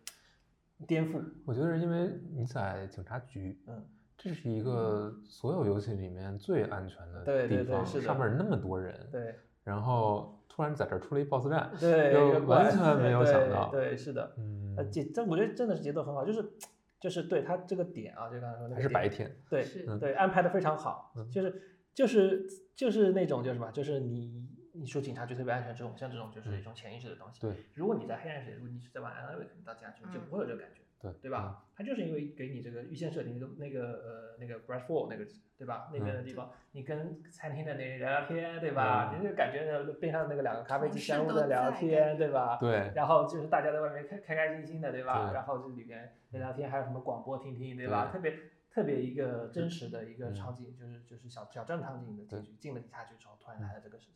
[0.86, 1.24] 颠覆。
[1.46, 3.86] 我觉得是因为你在警察局，嗯，
[4.24, 8.04] 这是一个所有游戏里面最安全的地方，对是的。
[8.06, 9.36] 上面那么多人，对。
[9.66, 14.76] 然后突然在这儿出了一 BOSS 战，对，完全没有想到对，是的，嗯。
[14.78, 16.54] 呃，，节这我觉得真的是节奏很好，就是
[17.02, 19.66] 就是对他这个点啊，就刚才说那个还是白天，对
[20.00, 21.30] 对，安排的非常好，嗯。
[21.30, 21.62] 就是
[21.94, 27.42] 就是就是那种就是什么，就是你你说警察局特别安全这种，像这种就是一种潜意识的东西。
[27.42, 27.54] 对。
[27.74, 31.66] 如果你在黑暗世界，如果你是在玩 Alan Wake 到警察局，就嗯不会有这个感觉，对对吧？
[31.76, 35.26] 它就是因为给你这个预先设定那个那个呃那个 Bradford 那个
[35.58, 35.90] 对吧？
[35.94, 39.12] 那边的地方，你跟餐厅的那人聊聊天，对吧？
[39.14, 42.58] 嗯你就感觉边上那个两个咖啡机相互都的聊天，对吧？
[42.60, 45.28] 对，然后就是大家在外面开开开心心的，对吧？
[45.28, 48.06] 对然后这里边聊聊天，还有什么广播听听，对吧？
[48.06, 48.40] 对特别
[48.72, 54.16] 特别一个真实的一个嗯场景，就是就是小小镇场景的进去，进了警察局之后，突然来了这个事情，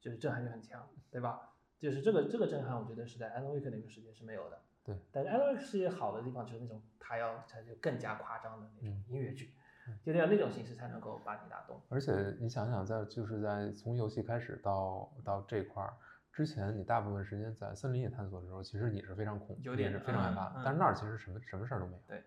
[0.00, 1.50] 就是震撼就很强，对吧？
[1.78, 4.60] 就是这个这个震撼，我觉得是在 Alan Wake 那个世界是没有的。
[4.82, 9.04] 对，但是 Wake 世界好的地方就是那种他要他就更加夸张的那种嗯。
[9.08, 9.54] 音乐剧，
[10.02, 11.80] 就得要那种形式才能够把你打动。
[11.88, 15.94] 而且你想想，在就是在从游戏开始到到这块儿
[16.32, 22.24] 之前，你大部分时间在森林里探索的时候，其实你是非常恐惧，有点是非常害嗯怕但是那儿其实什么什么事儿都没有，对，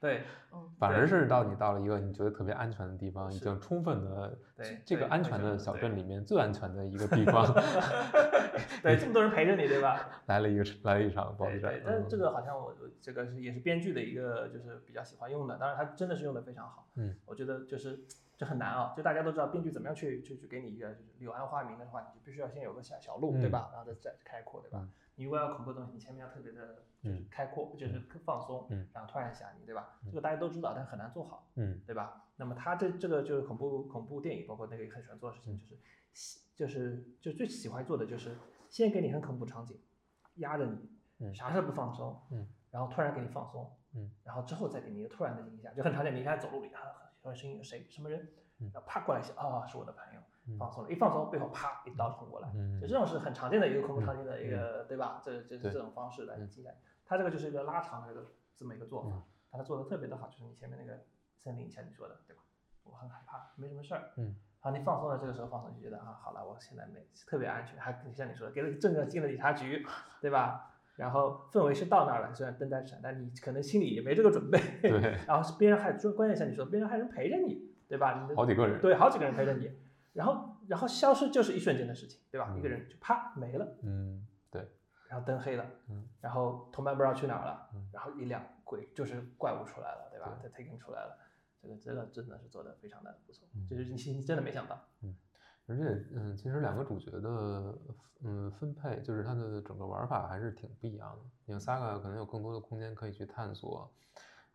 [0.00, 7.44] 对，嗯，反而是到你到了一个你觉得特别安全的地方，已经充分的对这个安全的小镇里面最安全的一个地方
[8.82, 10.08] 对，这么多人陪着你，对吧？
[10.26, 16.88] 来了一个来了一场 BOSS 战对对，，但是这嗯个好像我我这个是也是编剧的一个就是比较喜欢用的，当然他真的是用的非常好。
[16.94, 17.98] 嗯，我觉得就是
[18.38, 23.68] 这很难啊，就大家都知道编剧怎么样去去去给你一个就是柳暗花明的话，你就必须要先有个小小路，对嗯吧？
[23.72, 24.78] 然后再再开阔，对吧？
[24.80, 29.98] 嗯你如果要恐怖的东西，你前面要特别的就是嗯开阔，就是放松，嗯然后突然吓你，对吧？
[30.06, 31.50] 这个大家都知道，但很难做好。
[31.56, 32.24] 嗯对吧？
[32.36, 38.36] 那么他这这个就是恐怖恐怖电影，包括那个也很喜欢做的事情，嗯就是喜就是就最喜欢做的就是
[38.70, 39.76] 先给你很恐怖场景，
[40.36, 48.20] 压着你，嗯啥事儿不放松，嗯，然后突然给你放松，嗯，然后之后再给你一个突然的惊吓，就很常见，你看走路里啊，突然声音有谁什么人，
[48.60, 55.20] 嗯然后啪过来一下，啊、是我的朋友，嗯放松了，一放松背后啪一刀捅过来，嗯就这种是很常见的一个恐怖场景的一个，对吧？
[55.24, 58.26] 这这是这种方式来嗯惊吓你，他这个就是一个拉长的这个
[58.56, 59.10] 这么一个做法
[59.50, 60.98] 他做的特别的好，就是你前面那个
[61.36, 62.42] 森林，像你说的，对吧？
[62.84, 69.86] 我很害怕，没什么事儿，嗯，然后你放松了，这个时候放松就觉得啊，好了，我现在没特别安全，还像你说的，给了正正进了警察局，
[70.20, 70.77] 对吧？
[70.98, 74.90] 然后氛围是到那儿了，虽然灯在闪，但你可能心里也没这个准备，对，
[75.26, 78.28] 然后边上还关键像你说，边上还有人陪着你，对吧？
[78.34, 79.70] 好几个人，对，好几个人陪着你，
[80.12, 82.48] 然后然后消失就是一瞬间的事情，对吧？
[82.52, 84.66] 嗯一个人就啪没了，嗯对，
[85.08, 90.36] 然后灯黑了，嗯，然后同伴不知道去哪儿了，嗯然后一辆鬼就是怪物出来了，对吧？
[90.42, 90.50] 对。
[90.50, 91.16] 它 taken 出来了，
[91.62, 93.66] 这个这个真的是做的非常的不错，嗯。
[93.70, 94.84] 就是你你真的没想到，
[95.68, 97.78] 而且，嗯，其实两个主角的，
[98.22, 101.24] 嗯，分配就是它的整个玩法还是挺不一样的。
[101.46, 103.90] 因为 Saga 可能有更多的空间可以去探索，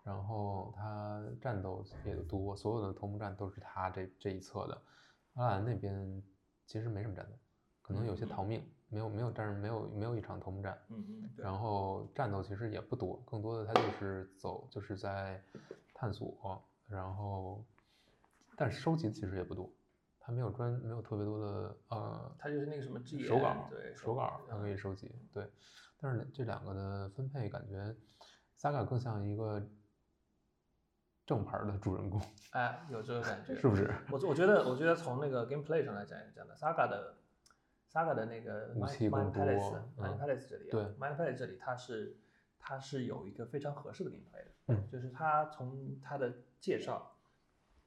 [0.04, 4.82] 然后它战斗也多，所有的头目战都是他这这一侧的。
[5.36, 6.22] 阿兰那边
[6.66, 7.38] 其实没什么战斗，
[7.82, 10.78] 可能有些嗯逃命，没有没有战没有没有一场头目战。
[10.90, 15.40] 嗯嗯，然后战斗其实也不多，更多的它就是走，就是在
[15.94, 17.64] 探索，然后
[18.56, 19.72] 但是收集其实也不多，
[20.26, 25.46] 它没有专没有特别多的呃它就是那个什么 G 手稿，对手稿它可以收集，对，
[26.00, 27.94] 但是这两个的分配感觉
[28.58, 29.62] ，Saga 更像一个
[31.26, 33.94] 正牌儿的主人公，哎，有这个感觉， 是不是？
[34.10, 37.16] 我我觉得，我觉得从那个 gameplay 上来讲也是这样的，Saga 的
[37.92, 42.18] Saga 的那个武 Mind 器 Mind 更多 Palace、嗯 Mind Palace 这里、啊，对，Mind Palace 这里它是
[42.58, 47.13] 它是有一个非常合适的 gameplay 的，嗯就是它从它的介绍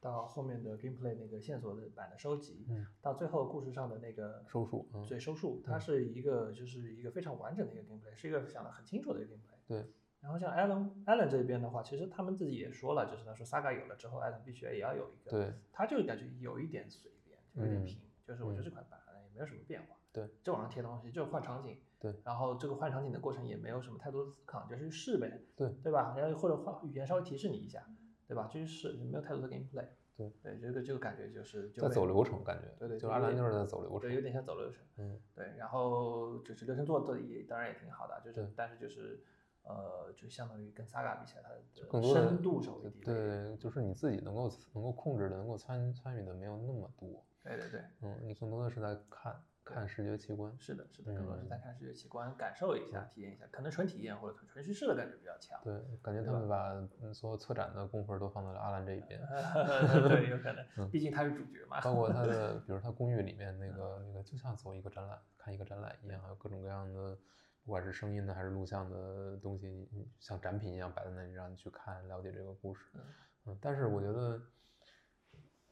[0.07, 2.87] 到后面的 gameplay 那个线索的版的收集，嗯。
[3.03, 5.05] 到最后故事上的那个收束嗯。
[5.09, 9.59] 对收束，它嗯是一个就是一个非常完整的一个 gameplay，是一个想的很清楚的一个 gameplay。
[9.67, 9.85] 对，
[10.21, 17.85] 然后像 Alan Alan 这边的话，其实他们自己也说了，就是他说 Saga 有了之后，Alan 必须也要有一个，对，他就感觉有一点随便，就有点嗯。
[17.85, 26.15] 平，就是我觉得这块板也没有什么变化，对，就往上贴东西，就换场景，对，然后这个换场景的过程也没有什么太多的思考，就是试呗，对，对吧？
[26.17, 27.85] 然后或者换语言稍微提示你一下，
[28.27, 28.49] 对吧？
[28.53, 29.87] 就是试，没有太多的 gameplay，
[30.17, 34.81] 对，对，这个这个感觉就是就在走流程感觉，对对就阿兰就是在走流程对，有，点像走流程。
[34.97, 39.23] 嗯对，然后就是流程做的也当然也挺好的，就是但是就是
[39.63, 43.01] 呃，就相当于跟 Saga 比起来，它的更多深度稍微低。
[43.01, 49.41] 对，就是你自己能够能够控制的、能够参参与的没有那么多，对对对，嗯，你更多的是在看
[49.75, 55.61] 看视觉奇观，是的，是的，更多是嗯在看视觉奇观，感受一下、体验一下，可能纯体验或者纯叙事的感觉比较强。
[55.65, 59.21] 对，感觉他们把嗯所有策展的功夫都放到了阿兰这一边，
[60.09, 61.81] 对，有可能， 嗯毕竟他是主角嘛。
[61.81, 67.19] 包括他的， 比如他公寓里面那个那个，就像走一个展览，看一个展览一样，还有各种各样的，
[67.65, 69.89] 不管是声音的还是录像的东西，
[70.21, 72.85] 像展品一样摆在那里，让你去看了解这个故事。
[72.95, 73.01] 嗯
[73.47, 74.41] 嗯，但是我觉得，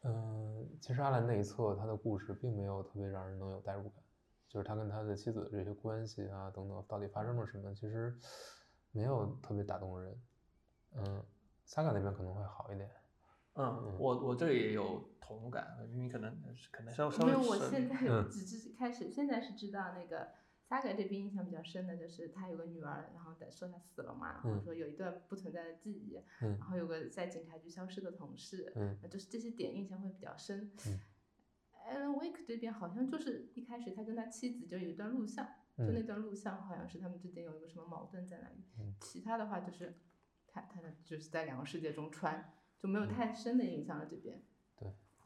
[0.04, 4.02] 嗯，其实阿兰那一侧他的故事并没有特别让人能有代入感，
[4.48, 8.14] 就是他跟他的妻子的这些关系啊等等，到底发生了什么，其实
[8.92, 10.14] 没有特别打动人。
[10.96, 11.24] 嗯
[11.66, 12.90] ，Saga 那边可能会好一点。
[13.54, 16.36] 嗯，我我这里也有同感，因为可能
[16.70, 20.28] 可能稍稍微因为我现在嗯只知开始，现在是知道那个
[20.68, 24.62] Saga 这边印象比较深的就是他有个女儿，然后在说他死了嘛，然后嗯。
[24.64, 26.56] 说有一段不存在的记忆，嗯。
[26.58, 28.72] 然后有个在警察局消失的同事，
[29.10, 30.70] 就是这些点印象会比较深。
[30.86, 31.00] 嗯。
[31.86, 35.44] Alan Wake 这边好像就是一开始他跟他妻子就有一段录像，
[35.76, 38.94] 就那嗯段录像好像是他们之间有一个什么矛盾在那里，嗯。
[39.00, 39.98] 其他的话就是
[40.46, 43.08] 他他的就是在两个世界中穿，就没有嗯。
[43.08, 44.42] 太深的印象了这边。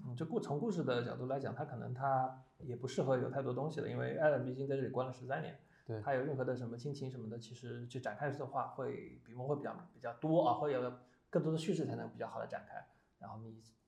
[0.04, 10.92] 嗯，就故从故事的角度来讲，他可能他也不适合有太多东西了，因为艾伦毕竟在这里关了十三年，对他有任何的什么亲情什么的，其实就展开的话会笔墨会比较比较多啊，会有
[11.30, 12.84] 更多的叙事才能比较好的展开。
[13.18, 13.38] 然后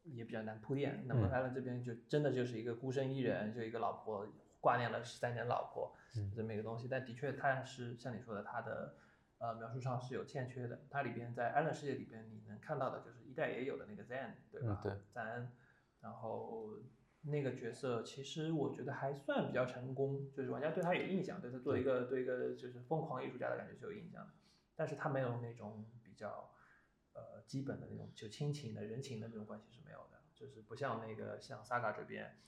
[0.03, 1.05] 你也比较难铺垫。
[1.07, 4.27] 那么嗯艾伦这边就真的就是一个孤身一人，就一个老婆
[4.61, 6.89] 挂念了十三年老婆嗯这么一个东西。
[6.89, 8.95] 但的确，他是像你说的，他的
[9.39, 10.81] 呃描述上是有欠缺的。
[10.91, 14.81] 它里边在艾伦世界里边，你能看到的就是一代也有的那个 Zen，对吧？
[14.83, 15.53] 嗯对赞恩，
[16.01, 16.71] 然后
[17.23, 24.27] 那个角色其实我觉得还算比较成功，就是玩家对他有印象，对他做一个对一个就是疯狂艺术家的感觉是有印象。
[24.27, 24.33] 的，
[24.75, 26.51] 但是他没有那种比较
[27.13, 32.39] 呃基本的那种就亲情的人情的那种关系是没有的，就是不像那个像 Saga 这边，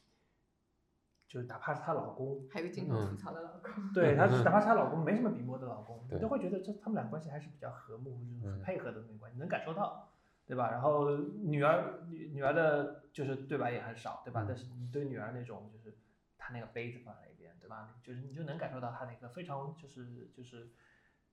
[1.29, 3.11] 就是哪怕是她老公，还有经常嗯。
[3.11, 8.63] 吐槽的老公，对 她哪怕是她老公没什么笔墨的老公，你都会觉得这他们俩关系还是比较和睦，就是很嗯。
[8.63, 10.12] 配合的那种关系，能感受到。
[10.53, 10.71] 对吧？
[10.71, 14.43] 然后女儿女女儿的就是对白也很少，对吧？
[14.43, 15.97] 嗯但是你对女儿那种就是
[16.37, 17.95] 她那个杯子放在一边，对吧？
[18.03, 20.71] 就是你就能感受到她那个非常就是就是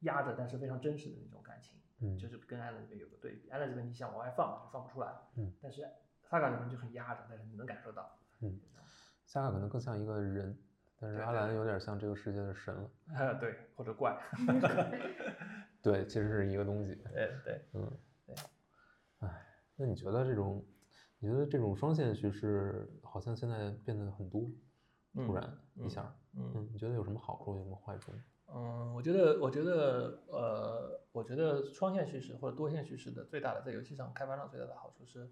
[0.03, 3.49] 压着，但是非常真实的那种感情，嗯就是跟艾伦这边有个对比。
[3.49, 5.85] 艾伦这边你想往外放，是放不出来，嗯，但是
[6.21, 8.57] 萨卡这边就很压着，但是你能感受到，嗯，
[9.25, 10.57] 萨卡可能更像一个人，
[10.97, 12.89] 但是对对阿兰有点像这个世界的神了。
[13.13, 14.17] 呃，对，或者怪，
[15.83, 16.95] 对，其实是一个东西。
[17.11, 17.61] 对对。
[17.73, 17.91] 嗯，
[19.79, 20.65] 那你觉得这种，
[21.19, 24.41] 你觉得这种双线叙事好像现在变得很多，
[25.15, 28.11] 突嗯然一下儿，嗯嗯，你觉得有什么好处，有什么坏处？
[28.47, 35.31] 嗯，我觉得，我觉得，呃，我觉得双线叙事或者多线叙事的最大的在游戏上开发上最大的好处是，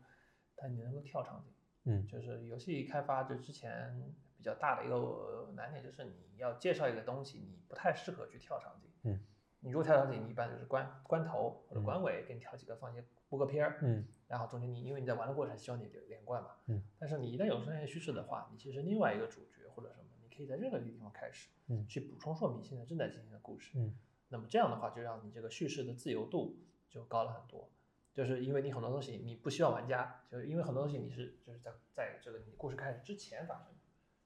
[0.55, 1.53] 它你能够跳场景。
[1.89, 8.91] 嗯就是游戏开发就之前比较大的一个呃难点就是你要介绍一个东西，你不太适合去跳场景。
[9.03, 9.19] 嗯，
[9.67, 11.83] 你如果跳场景，你一般就是关关头或者嗯。
[11.83, 14.07] 关尾，给你挑几个放一些播个片儿，嗯。
[14.29, 21.85] 然后中间你因为你在玩的过程希望你连连贯嘛，嗯，但是你一旦有商业叙事的话，你其实另外一个主角或者什么，你可以在任何一个地方开始，嗯。
[21.85, 23.93] 去补充说明现在正在进行的故事，嗯。
[24.29, 26.57] 那么这样的话就让你这个叙事的自由度
[26.89, 27.69] 就高了很多，
[28.13, 33.79] 就是因为你很多东西你不需要玩家，就是因为很多东西你是就是在在这个你故事开始之前发生的，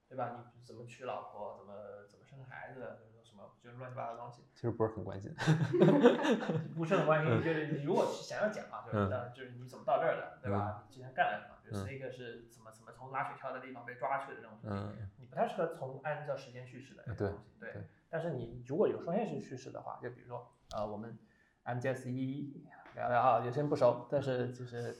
[0.09, 0.51] 对吧？
[0.55, 1.73] 你怎么娶老婆，怎么
[2.09, 2.97] 怎么生孩子，
[3.41, 5.33] 么就是乱七八糟的东西，其实不是很关心。
[6.75, 10.83] 不是很关心，就是你如果想要讲啊，就是就是你怎么到这儿的，对吧？
[10.89, 11.55] 你之前干了什么？
[11.63, 17.83] 就是嗯那个是怎么怎么从拉雪橇的地方被抓去的这种事情，嗯你不太适合从按照时间叙事的这对个东西，对对。
[18.09, 21.17] 但是你如果有双线式叙事的话，就比如说呃，我们
[21.65, 24.93] MGS 一聊聊啊，有些人不熟，但是就是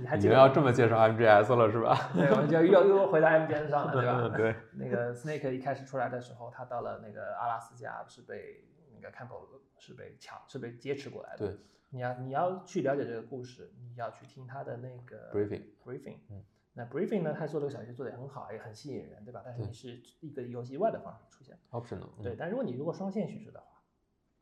[0.00, 2.10] 你还记得经要这么介绍 MGS 了是吧？
[2.14, 4.28] 对，我们就又又回到 MGS 上了，对吧？
[4.36, 9.46] 对，那个 Snake 一开始出来的时候，他到了那个阿拉斯加是被那个 Campbell
[9.78, 11.46] 是被抢是被劫持过来的。
[11.48, 11.56] 对，
[11.90, 16.18] 你要你要去了解这个故事，你要去听他的那个 Briefing briefing。
[16.30, 19.42] 嗯，那 briefing 呢，他做这个小游戏做的也很好，也很吸引人，对吧？
[19.44, 21.56] 但是你是一个游戏外的方式出现。
[21.70, 23.66] optional，嗯对，但如果你如果双线叙事的话，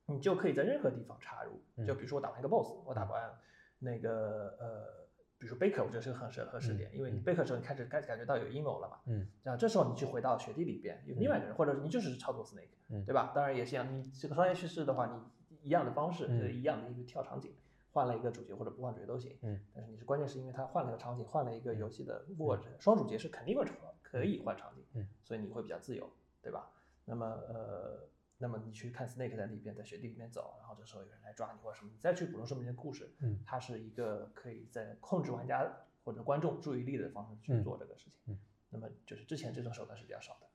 [0.06, 1.52] 你就可以在任何地方插入。
[1.86, 3.30] 就嗯比如说我打完一个 boss，我打完
[3.78, 5.01] 那个呃，
[5.42, 8.98] 比如说 Baker，我觉得是个很合合适嗯点，因为 Baker 的时候你开始感感觉到有阴谋了嘛。
[9.06, 13.32] 嗯然后这时候你去回到雪地里边有另外一个人，或者你就是操作 Snake，嗯对吧？
[13.34, 17.52] 当然也是一样，你这个商业叙事的话，你一样的方式，嗯就是一样的一个跳场景，
[17.90, 19.36] 换了一个主角或者不换主角都行。
[19.42, 26.08] 嗯，但是你是关键是因为它换了个场景，换了一个游戏的过程，双主角是肯定会换，可以换场景，嗯，所以你会比较自由，
[26.40, 26.70] 对吧？
[27.04, 27.98] 那么呃，
[28.42, 35.64] 那么你去看 Snake 在里边在雪地里面走，然后这时候有人来抓你或者什么，你再去补充说明的故事，嗯它是一个可以在控制玩家
[36.02, 38.34] 或者观众注意力的方式去嗯做这个事情。
[38.34, 40.46] 嗯那么就是之前这种手段是比较少的。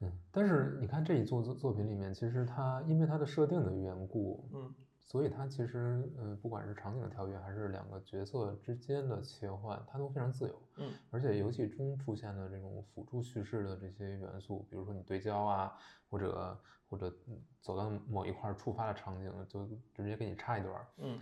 [0.00, 4.74] 嗯，但是你看这一作作作品里面，其实它因为它的设定的缘故，嗯
[5.06, 10.62] 所以它其实呃，不管是场景的跳跃，还是两个角色之间的切换，它都非常自由。
[10.76, 15.72] 嗯而且游戏中出现的这种辅助叙事的这些元素，比如说你对焦啊，
[16.10, 21.20] 或者或者嗯走到某一块触发的场景，就直接给你插一段，嗯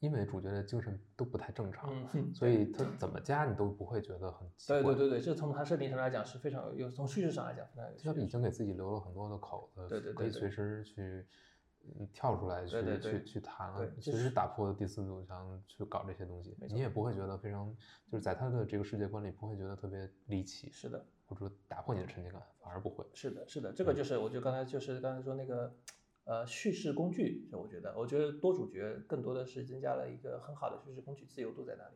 [0.00, 4.82] 因为主角的精神都不太正常，嗯，所以他怎么加你都不会觉得很奇怪。
[4.82, 8.14] 对对对对，这从它设定上来讲是非常有，有从叙事上来讲非常有。
[8.14, 11.26] 他已经给自己留了很多的口子，对对对对可以随时去嗯
[12.12, 17.74] 跳出来去去去谈了其实是打破第四堵墙去搞这些东西，你也不会觉得非常，
[18.10, 23.04] 就是在他的这个世界观里不会觉得特别离奇，是的，或者说打破你的沉浸感，反而不会。
[23.14, 25.74] 是的，是的，嗯这个就是我就刚才就是刚才说那个
[26.24, 31.94] 呃叙事工具，就我觉得，我觉得多主角更多的是增加了一个很好的叙事工具，自由度在那里。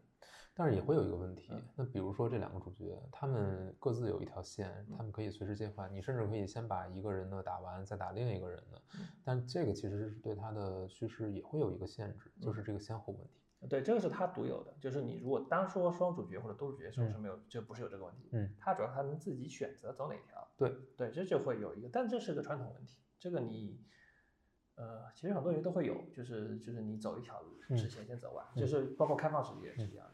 [0.56, 13.40] 但是也会有一个问题嗯，那比如说这两个主角，他们各自有一条线，他们可以随时切换，你甚至可以先把一个人的打完，再打另一个人的嗯，但这个其实是对他的叙事也会有一个限制，就是这个先后问题。
[13.68, 18.28] 对，这个是他独有的，就是你如果单说双主角或者多主角的时候嗯是没有，就不是有这个问题。
[18.32, 20.46] 嗯，他主要是他能自己选择走哪条。
[20.56, 23.00] 对对，这就会有一个，但这是个传统问题。
[23.18, 23.80] 这个你，
[24.74, 30.06] 呃，其实很多人都会有，就是就是你走一条路，之前先走完，就嗯是包括开放世界也是一样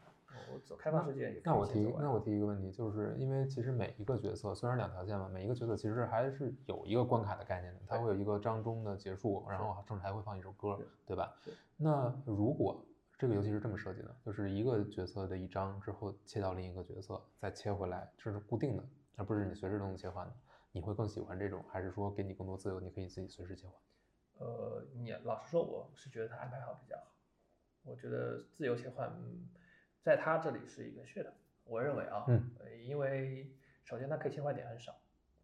[0.53, 11.51] 我走开放世界那我提那我提一个问题，就是因为其实每一个角色虽然两条线嘛，每一个角色其实还是有一个关卡的概念的，它会有一个章中的结束，然后甚至还会放一首歌，对吧是？
[11.77, 12.85] 那如果
[13.17, 18.83] 这个游戏是这么设计的，就是一个角色的一章之后切到另一个角色，再切回来，这是固定的，
[19.15, 20.33] 而不是你随时都能切换的。
[20.73, 23.75] 你会更喜欢这种，还是说给你更多自由，你可以自己随时切换？
[24.47, 27.03] 呃，你老实说，我是觉得他安排好比较好。
[27.83, 29.49] 我觉得自由切换，嗯
[30.01, 31.29] 在他这里是一个噱头。
[31.63, 33.49] 我认为啊，嗯呃，因为
[33.83, 34.93] 首先它可以切换点很少，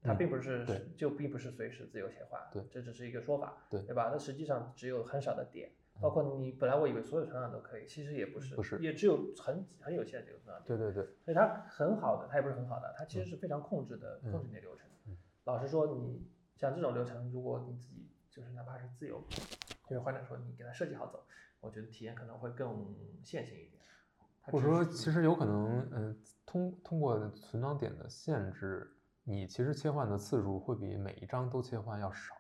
[0.02, 4.10] 它嗯并不是对就并不是随时自由切换，对这只是一个说法，对对吧？
[4.10, 10.78] 它实际上只有很少的点，包括你本来我以为所有成长都可以，其实也不是，不是也只有很很有限的这个成长点。
[10.78, 14.86] 对对对，所以它很好的，它也不是很好的，它其实是非常控制的，嗯控制你的流程。
[15.08, 16.28] 嗯老实说，你
[16.58, 19.24] 像这种流程，如果你自己就是哪怕是自由，
[19.88, 21.24] 就是或者说你给它设计好走，
[21.62, 22.94] 我觉得体验可能会更
[23.24, 23.77] 线性一点。
[24.48, 28.90] 它或者说，其实有可能，嗯、通通过存档点的限制，
[29.26, 32.34] 你其实切换的次数会比每一张都切换要少，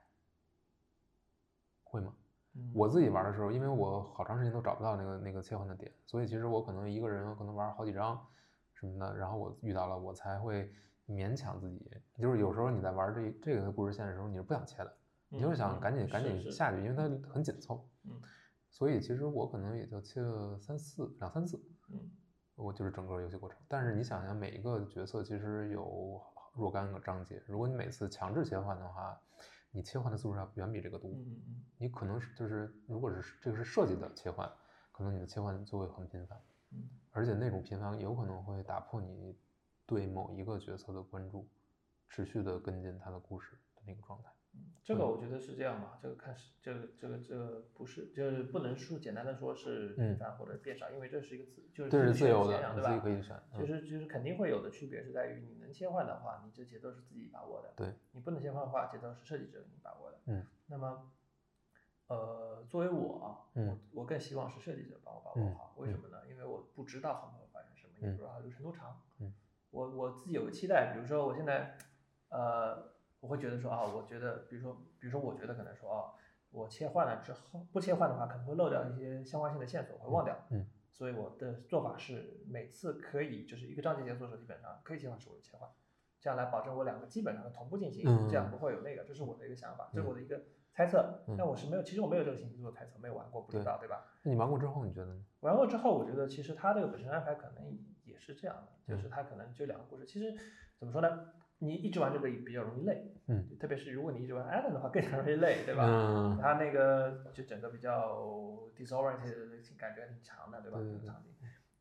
[1.84, 2.16] 会吗？
[2.56, 8.20] 嗯我自己玩的时候，因为我好长时间都找不到那个那个切换的点，所以其实我可能一个人可能玩好几张
[8.74, 10.74] 什么的，然后我遇到了，我才会
[11.08, 11.92] 勉强自己。
[12.18, 14.92] 就是有时候你在玩这这个故事线的时候，你是不想切的，
[15.30, 17.88] 你就是想嗯赶紧赶紧下去，因为它很紧凑。
[18.06, 18.20] 嗯
[18.78, 21.60] 所以其实我可能也就切了三四两三次，
[21.90, 22.12] 嗯
[22.54, 23.58] 我就是整个游戏过程。
[23.68, 26.22] 但是你想想，每一个角色其实有
[26.54, 29.20] 若干个章节，如果你每次强制切换的话，
[29.72, 31.10] 你切换的次数要远比这个多。
[31.10, 34.48] 嗯嗯你可能是就是，如果是这个是设计的切换，
[34.92, 39.36] 可能你的切换就会很频繁，嗯而且那种频繁有可能会打破你
[39.88, 41.50] 对某一个角色的关注，
[42.10, 44.30] 持续的跟进他的故事的那个状态。
[44.58, 52.74] 嗯，这个我觉得是这样嘛，这个看是这个这个这个不是就是不能说简单的说是嗯频繁或者变少，因为这是一个自就是这是自己自由的，对吧？
[52.76, 53.40] 你自己可以选。
[53.54, 57.72] 其嗯实其实肯定会有的区别是在于你能切换的话，你这节奏是自己把握的。
[57.76, 60.18] 对，你不能切换的话，节奏是设计者给你把握的。
[60.26, 61.12] 嗯，那么，
[62.08, 65.74] 呃，作为我我我更希望是设计者帮我把握嗯好。
[65.78, 66.18] 为什么呢？
[66.30, 69.02] 因为我不知道后面会发生什么，也嗯不知道它流程多长。
[69.20, 69.34] 嗯，
[69.72, 71.78] 我我自己有个期待，比如说我现在，
[72.30, 76.14] 呃，我会觉得说啊，我觉得，比如说，比如说，我觉得可能说啊，
[76.52, 80.38] 我切换了之后，不切换的话，可能会漏掉一些相关性的线索，会忘掉。
[80.52, 85.70] 嗯所以我的做法是每次可以就是一个章节结束的时候，基本上可以切换时我就切换，
[86.20, 90.42] 这样来保证我两个基本上同步进行，嗯这样不会有那个，这是我的一个想法，这是我的一个
[90.72, 91.24] 猜测。
[91.28, 94.06] 嗯但我是没有，其实我没有这个信息做猜测，没有玩过，不知道，对吧？
[94.24, 95.24] 那你玩过之后，你觉得呢？
[95.42, 100.06] 玩过之后，我觉得其实它这个本身安排可能也是这样的，嗯就是它可能就两个故事。
[100.08, 100.36] 其实
[100.80, 101.30] 怎么说呢？
[101.60, 105.84] 你一直玩这个也比较容易累，嗯，特别是如果你一直玩 Island 的话，更加容易累，对吧？
[105.88, 108.16] 嗯，它那个就整个比较
[108.76, 110.78] disoriented 的感觉挺强的，对吧？
[110.78, 110.88] 对。
[110.88, 111.34] 对对这个场景，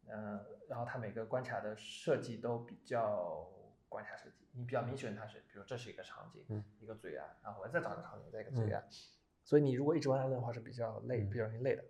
[0.09, 3.49] 嗯、然后它每个关卡的设计都比较
[3.89, 6.65] 关卡设计，你比较明显它是，比如这是一个场景，嗯。
[6.81, 8.83] 一个罪案，然后我再找一个场景，再一个罪案，
[9.45, 11.31] 所以你如果一直玩 Island 的话是比较累，嗯。
[11.31, 11.85] 比较容易累的。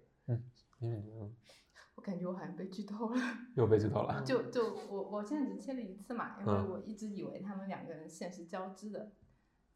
[0.81, 1.31] 因为你嗯我
[2.07, 3.21] 感觉我好像被剧透了。
[3.57, 4.23] 又被剧透了。
[4.25, 9.11] 就就我我现在只切了一次嘛，因为嗯我一直以为他们两个人线是交织的，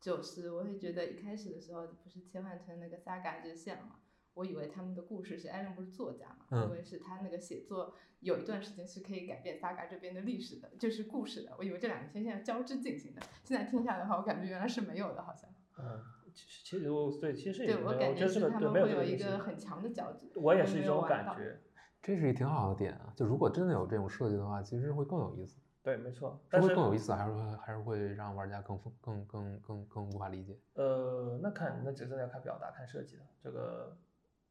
[0.01, 3.97] 就是我会觉得一开始的时候不是切换成那个 Saga 这个线了嘛，
[4.35, 15.51] 我以为他们的故事是艾伦不是作家嘛，嗯我以为是他那个写作有一段时间是可以改变 Saga 这边的历史的，就是故事的，我以为这两个线现在交织进行的，现在听下来的话，我感觉原来是没有的，好像。
[15.79, 15.99] 嗯，
[16.35, 21.61] 其实其实我对其实也对我没有，感觉是觉得这个对没有他们会有一个很强的交织，我也是一种有玩到感觉，
[22.03, 23.13] 这是一挺好的点啊！
[23.15, 25.61] 就如果真的有这种设计的话，其实会更有意思。
[25.83, 26.39] 对，没错。
[26.51, 30.59] 但是会更有意思，还是会还是会让玩家更丰更更更更无法理解？
[30.75, 33.97] 呃，那看那只是要看表达、看设计的，这个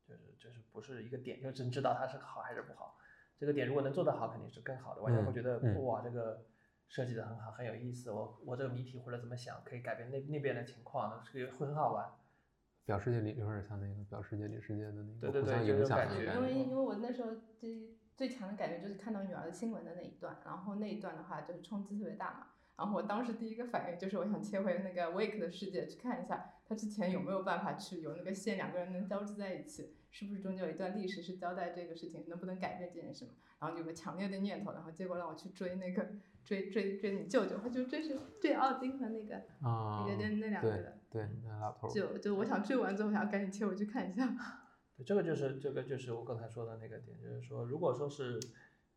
[0.08, 2.98] 就是就是不是一个点就真知道它是好还是不好。
[3.38, 6.46] 这个点如果能做得好，肯定是更好的，玩家会嗯觉得、嗯哇，这个
[6.88, 8.12] 设计的很好，很有意思。
[8.12, 12.10] 我我这个谜题或者怎么想，可以改变那那边的情况，这个会很好玩。
[12.86, 16.54] 表世界里有点像那个表世界里世界的那个对对互相影响的有感觉因为。
[16.54, 22.48] 因为我那时候最最强的感觉就是看到女儿的新闻的那一段，然后那一段的话就是冲击特别大嘛。
[22.78, 33.32] 然后我当时第一个反应就是我想切回那个 Wake 的世界去看一下，他之前有没有办法去有那个线两个人能交织在一起，是不是中间有一段历史是交代这个事情能不能改变这件事嘛？
[33.60, 36.08] 然后有个强烈的念头，然后结果让我去追那个
[36.44, 41.88] 追追追你舅舅，他就追是追奥丁和那个啊那个那那两个对人，对，那老头。
[41.90, 44.26] 就就我想追完之后想要赶紧切回去看一下。
[44.98, 48.40] 对，这个就是这个就是我刚才说的那个点，就是说，如果说是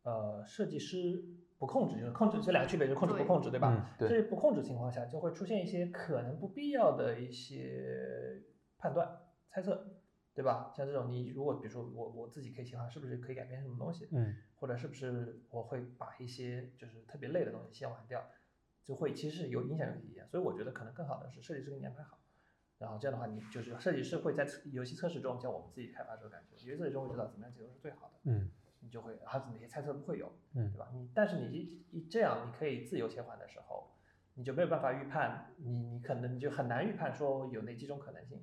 [0.03, 1.23] 呃设计师
[1.57, 3.95] 不控制，就是控制这两个区别就是控制不控制，对吧？
[3.99, 8.41] 嗯，对，这不控制情况下，就会出现一些可能不必要的一些
[8.77, 9.07] 判断、
[9.49, 9.85] 猜测，
[10.33, 10.73] 对吧？
[10.75, 14.07] 像这种你如果比如说我我自己可以切换，是不是可以改变什么东西？
[14.11, 18.23] 嗯或者是不是我会把一些就是特别累的东西先玩掉，
[18.83, 20.25] 就会其实是有影响游戏体验。
[20.29, 22.17] 所以我觉得可能更好的是设计师给你安排好，
[22.77, 30.89] 然后这样的话你就是设计师会在游戏测试中，像我们自己开发时候感觉，游戏测试中会知道怎么样节奏是最好的，嗯你就会它哪些猜测不会有，嗯对吧？
[30.93, 33.91] 你但是你一一这样你可以自由切换的时候，
[34.35, 38.41] 你就没有办法预判，你你可能你就很难预判说有哪几种可能性，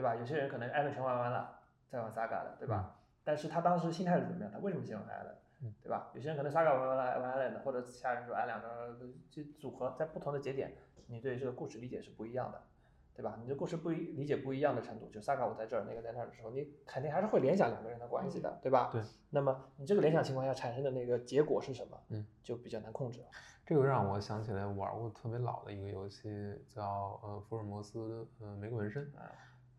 [0.00, 0.14] 对吧？
[0.16, 2.96] 有些人可能艾伦全玩完了再玩 Saga 的，对吧？
[3.22, 4.50] 但是他当时心态是怎么样？
[4.50, 5.34] 他为什么喜欢艾伦？
[5.62, 6.10] 嗯对吧？
[6.14, 8.96] 有些人可能 Saga 玩完了玩艾伦的，或者其他人说哎两个
[9.30, 10.72] 这组合在不同的节点，
[11.06, 12.60] 你对这个故事理解是不一样的。
[13.12, 13.36] 对吧？
[13.42, 18.88] 你这故事不一理解不一样的程度，就 Saga 我在这儿，那个在那儿的时候，你肯定还是会联想两个人的关系的，对吧？
[18.90, 19.02] 对。
[19.28, 21.98] 那么你这个联想情况下产生的那个结果是什么？
[22.08, 23.26] 嗯，就比较难控制了。
[23.66, 26.30] 这个让我想起来玩过特别老的一个游戏，
[26.66, 29.04] 叫呃福尔摩斯呃玫瑰纹身。
[29.14, 29.28] 啊，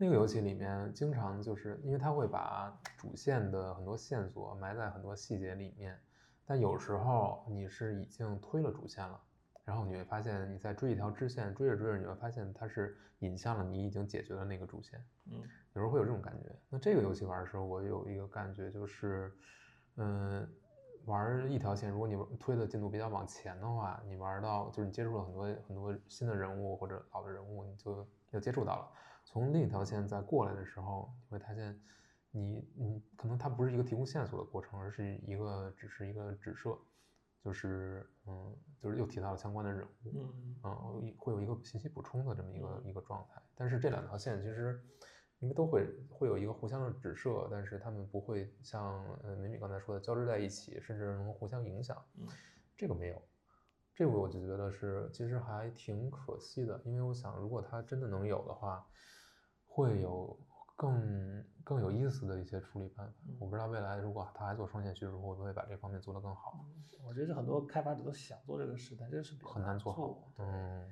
[0.01, 5.95] 那个游戏里面经常就是因为它会把主线的很多线索埋在很多细节里面，
[6.43, 9.21] 但有时候你是已经推了主线了，
[9.63, 14.99] 然后你会发现你在追一条支线，追着追着你会发现它是引向了你已经解决了那个主线。
[15.31, 15.39] 嗯
[15.73, 16.49] 有时候会有这种感觉。
[16.67, 19.31] 那这个游戏玩的时候，我有一个感觉就是，
[19.97, 20.49] 嗯，
[21.05, 28.91] 玩一条线，如果你推的进度比较往前的话，你玩到就是你接触了很多很多新的人物或者老的人物，你就又接触到了。
[29.31, 31.81] 从另一条线再过来的时候，你会发现
[32.31, 36.77] 你你可能它不是一个提供线索的过程，而是一个只是一个指涉，
[37.41, 40.11] 就是嗯，就是又提到了相关的人物。
[40.13, 43.41] 嗯嗯，一会有一个信息补充的这么一个一个状态。
[43.55, 44.83] 但是这两条线其实
[45.39, 51.97] 因为都会会有一个互相的指涉，但是他们不会像呃美米刚才说的交织在一起，甚至能互相影响。
[52.19, 52.27] 嗯
[52.77, 53.21] 这个没有，
[53.95, 58.85] 这个我就觉得是其实还挺可惜的，因为我想如果它真的能有的话，
[59.73, 60.37] 会有
[60.75, 63.13] 更更有意思的一些处理办法。
[63.39, 66.65] 我不知道未来如果他还做双线叙事，会不会把这方面做得更好？
[67.07, 70.31] 我觉得很多开发者都想做这个事，但这是很难做做好。
[70.39, 70.87] 嗯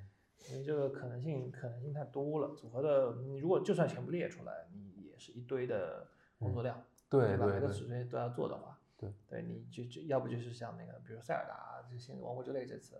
[0.50, 6.08] 因为这个可能性可能性太多了，组合的你如果就算全部列出来，你也是一堆的
[6.38, 7.46] 工作量，嗯对吧？
[7.46, 12.96] 每个对对主线都要做的话，对对，你就就要不就是像那个，比如塞尔达、这些王国之泪这次，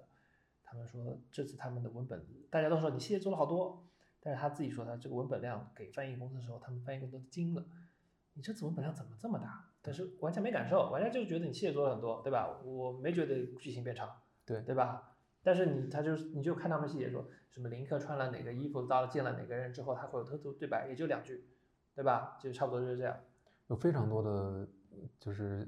[0.63, 3.83] 他们说这次他们的文本，大家都说你细节做了好多，
[4.21, 7.65] 但是他自己说他这个文本量给翻译公司的时候，他们翻译公司都惊了，
[8.35, 9.67] 你这次文本量怎么这么大？
[9.83, 12.61] 但是玩家没感受，玩家就觉得你细节做了很多，对吧？
[12.65, 14.15] 我没觉得剧情变长，
[14.45, 15.17] 对对吧？
[15.43, 21.49] 但是你他就是你就看他们细节说什么林克穿了哪个衣服，到了见了哪个人之后，他会有特殊对白，也就两句，
[21.95, 22.37] 对吧？
[22.39, 23.17] 就差不多就是这样。
[23.69, 24.69] 有非常多的
[25.19, 25.67] 就是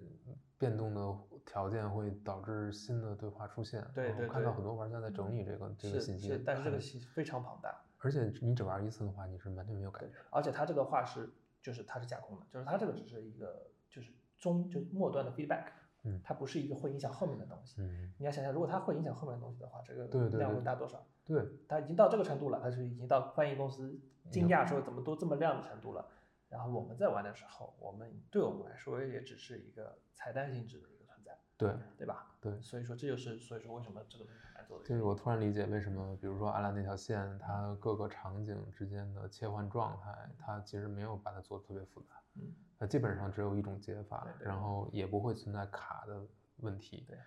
[0.59, 3.83] 变动的条件会导致新的对话出现。
[3.95, 10.15] 对对我看到很多玩家在整理这个这个信息，是，但是这个信息非常庞大，而且你只玩一次的话，你是完全没有感觉的。
[10.31, 15.67] 而且它这个话是就是它是架空的，就是它这个只是一个就是中就末端的 feedback，
[16.03, 17.81] 嗯它不是一个会影响后面的东西。
[17.81, 21.07] 嗯，你要想想，如果它会影响后面的东西的话，这个对对对量会大多少？
[21.25, 23.99] 对，它已经到这个程度了，它是已经到翻译公司
[24.31, 26.05] 惊讶说怎么都这么亮的程度了。
[26.49, 32.35] 然后我们在玩的时候，我们对我们来说也只是一个彩蛋性质的一个存在，对，对吧？
[32.41, 34.41] 对所以说这就是所以说为什么这个东西
[34.85, 46.21] 就是我突然理解为什么，比如说阿拉那条线，它各个场景之间的切换状态，它其实没有把它做的特别复杂，嗯，它基本上只有一种解法对，对然后也不会存在卡的
[46.59, 47.05] 问题。
[47.09, 47.19] 对，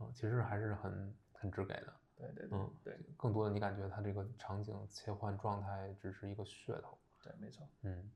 [0.00, 1.92] 嗯，其实还是很很直给的。
[2.16, 8.10] 对对对嗯，对更多的你感觉它这个场景切换状态只是一个噱头，对，没错，嗯，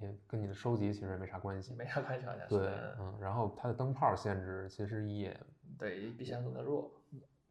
[0.00, 1.74] 也跟你的收集其实也没啥关系。
[1.74, 2.58] 没啥关系好像是。
[2.58, 5.34] 对，嗯嗯，然后它的灯泡限制其实也
[5.78, 6.92] 对，比想象中的弱。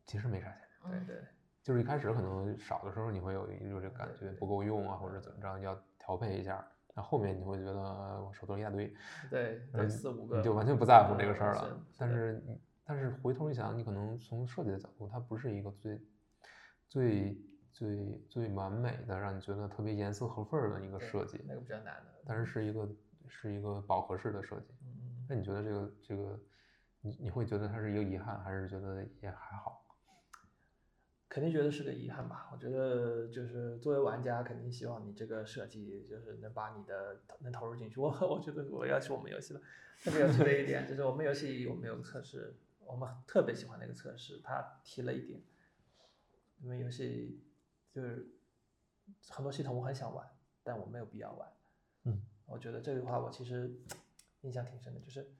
[0.07, 1.23] 其实没啥钱，对对
[1.61, 8.91] 就是一开始可能少的时候你会有一有这感觉不够用啊，或者怎么着要调配一下，那后面你会觉得呃我手头一大堆，
[9.29, 11.79] 对四五个你就完全不在乎这个事儿是了。
[11.97, 12.41] 但是
[12.85, 16.01] 但是回头一想，你可能从设计的角度，它不是一个最
[16.87, 17.37] 最
[17.73, 22.23] 最最完美的，让你觉得特别严丝合缝的一个设计，那个比较难的。
[22.25, 22.89] 但是是一个
[23.27, 24.73] 是一个饱和式的设计。
[24.83, 26.39] 嗯，那你觉得这个这个，
[27.01, 29.76] 你你会觉得它是一个遗憾，还是觉得也还好？
[31.37, 32.49] 肯定觉得是个遗憾吧。
[32.51, 37.99] 我觉得就是作为玩家，肯定希望你这个设计就是能把你的能投入进去。
[37.99, 39.61] 我我觉得我要去我们游戏了，
[40.03, 45.39] 特别有趣的一点就是我们游戏我们有个测试，我们特别喜欢那个测试，他提了一点，
[46.63, 47.39] 因为游戏
[47.91, 48.27] 就是
[49.29, 50.27] 很多系统我很想玩，
[50.63, 51.47] 但我没有必要玩。
[52.05, 53.71] 嗯，我觉得这句话我其实
[54.41, 55.31] 印象挺深的，就是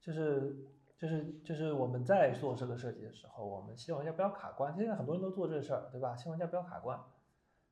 [0.00, 0.56] 就是
[0.96, 4.74] 就是就是我们在做这个设计的时候，我们希望玩家不要卡关。
[4.76, 6.16] 现在很多人都做这事儿，对吧？
[6.16, 6.98] 希望玩家不要卡关，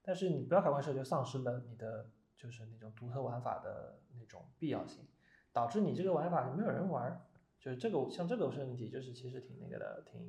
[0.02, 5.04] 但是你不要卡关的时候，就丧失了你的就是那种独特玩法的那种必要性，
[5.52, 7.20] 导致你这个玩法没有人玩儿。
[7.60, 10.20] 就是这个像这个问题，就是其实挺那个的，挺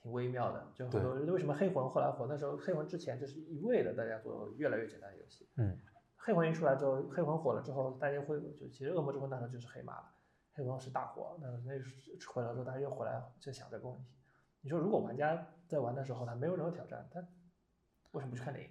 [0.00, 0.66] 挺微妙的。
[0.74, 2.26] 就很多人为什么黑魂后来火？
[2.26, 5.46] 那时候黑魂之前就是一味的大家做越来越简单的游戏。
[5.58, 5.78] 嗯，
[6.16, 10.13] 黑魂一出来之后，黑魂火了之后，大家会就其实恶魔之魂那时候就是黑马了，
[10.54, 11.72] 黑魂是大火，那那
[12.32, 14.08] 回来之后，大家又回来就想这个问题。
[14.60, 17.20] 你说如果玩家在玩的时候他没有任何挑战，他
[18.12, 18.70] 为什么不去看电影？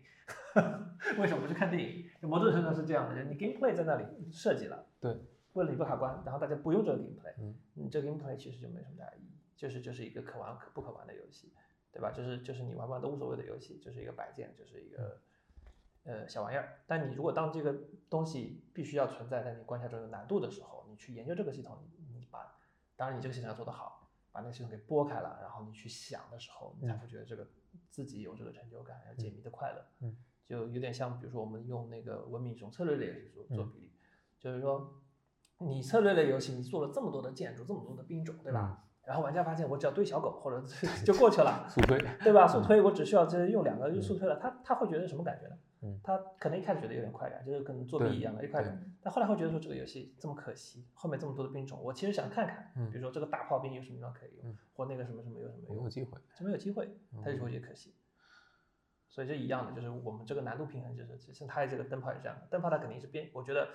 [1.19, 2.09] 为什么不去看电影？
[2.21, 5.11] 某种程度是这样的，你 gameplay 在那里设计了，对，
[5.53, 11.53] 为了你不卡关，然后大家不用这个 gameplay，嗯，你这个 gameplay 其实就没什么大意义，就是就是一个可玩可不可玩的游戏，
[11.91, 12.11] 对吧？
[12.11, 15.19] 就是就是你玩不玩都无所谓的游戏，就是一个摆件，就是一个
[16.03, 16.79] 呃小玩意儿。
[16.87, 17.75] 但你如果当这个
[18.09, 21.77] 东西必须要存在在你关卡中有难度的时候，你去研究这个系统，
[22.13, 22.55] 你把
[22.95, 27.47] 当然你这个系统要做得好，把那个系统给拨开了，然后你去想的时候，你才会觉得这个
[27.89, 29.85] 自己有这个成就感，要解谜的快乐。
[30.01, 33.91] 嗯，就有点像比如说我们用那个文明这种策略类游戏做做比例，
[34.39, 35.01] 就是说
[35.57, 38.85] 你策略类游戏你做了这么多的建筑，这么多的兵种，对吧？
[39.05, 40.65] 然后玩家发现我只要堆小狗或者
[41.05, 42.47] 就过去了，速推，对吧？
[42.47, 45.57] 速推我只需要这用两个就速推了，他他会觉得什么感觉呢？
[45.83, 56.89] 嗯，他可能一开始觉得有点快感，就是跟作弊一样的，一快感，但后来会觉得说这个游戏这么可惜，后面这么多的兵种，我其实想看看，比如说这个大炮兵有什么地方可以用，或那个什么什么有什么用，没有机会，就没有机会，
[57.23, 57.93] 他就会觉得可惜。
[59.09, 63.69] 所以这一样的，就是我们这个难度平衡，就是像他这个灯泡也是这样的，灯泡它肯定是变，我觉得。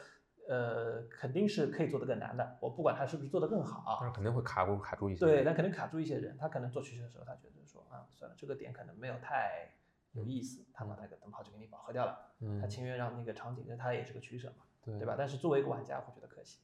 [0.51, 2.57] 呃，肯定是可以做得更难的。
[2.63, 5.21] 我不管他是不是做得更好，但是肯定会卡住卡住一些。
[5.21, 6.35] 对，但肯定卡住一些人。
[6.39, 9.71] 他可能做取舍的时候，他觉得说啊，算了，这个点可能没有太
[10.13, 11.28] 有意思，他把那个灯
[11.99, 12.17] 掉了。
[12.41, 15.17] 嗯，他情愿让那个场景，那他也是个取舍嘛，对对吧？
[15.19, 16.61] 但是作为一个玩家，会觉得可惜。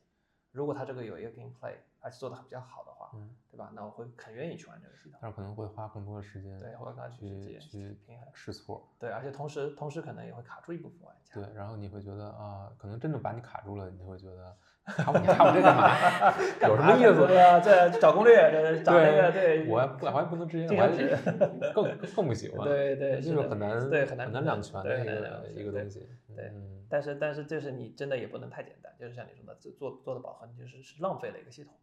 [0.54, 3.72] 如果他这个有一个 gameplay，而且做的比较好的话，嗯，对吧？
[3.74, 5.18] 那我会很愿意去玩这个系统。
[5.20, 8.88] 但是可能会花更多的时间，对，花更多去去平衡试错。
[8.98, 11.34] 对，而且同时同时可能也会卡住一部分玩家。
[11.34, 15.88] 对，然后你会觉得啊，可能真的把你卡住了，你就会觉得 卡我卡我这干嘛？
[16.68, 17.26] 有什么意思？
[17.26, 19.66] 对啊，这找攻略，这找那个对。
[19.68, 22.62] 我不，我还不能直接，我还更更不喜欢。
[22.68, 26.08] 对对，就是很难，对很难难两全的一个一个东西。
[26.36, 26.52] 对，
[26.88, 31.74] 但是但是就是你真的也不能太简单，就是像你说的，做做的饱和，你就是是浪费了一个系统。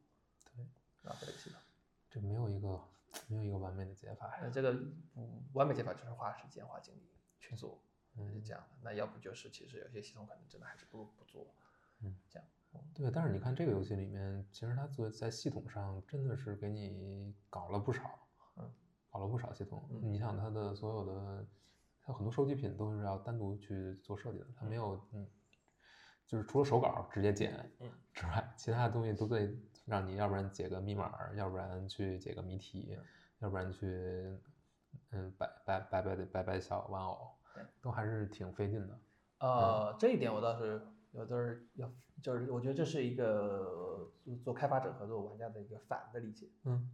[0.55, 0.66] 对，
[1.03, 1.59] 浪费了一个系统。
[2.09, 2.82] 这没有一个
[3.28, 4.38] 没有一个完美的解法。
[4.41, 4.78] 那这个
[5.53, 7.09] 完美解法就是花时间花精力
[7.39, 7.82] 去做，
[8.34, 8.78] 是这样的。
[8.82, 11.53] 那要不就是其实有些系统可能真的还是不如不做。
[12.01, 12.47] 嗯，这样。
[12.93, 18.18] 对，但是你看这个游戏里面，其实它做在系统上真的是给你搞了不少，
[18.55, 18.72] 嗯，
[19.09, 19.86] 搞了不少系统。
[20.01, 21.45] 你想它的所有的，
[22.01, 25.30] 它很多收集品都是要单独去做设计的，它没有，嗯，
[26.32, 29.53] 就是除了手稿直接剪，嗯之外，其他的东西都得
[29.86, 32.97] 让你要不然解个密码，要不然去解个谜题，
[33.39, 33.86] 要不然去，
[35.11, 37.36] 嗯，摆摆摆摆摆摆小玩偶，
[37.82, 38.97] 都还是挺费劲的。
[39.39, 41.91] 呃，这一点我倒是有的是要。
[42.21, 46.88] 就是我觉得这是一个做做开发者和做玩家的一个反的理解，嗯，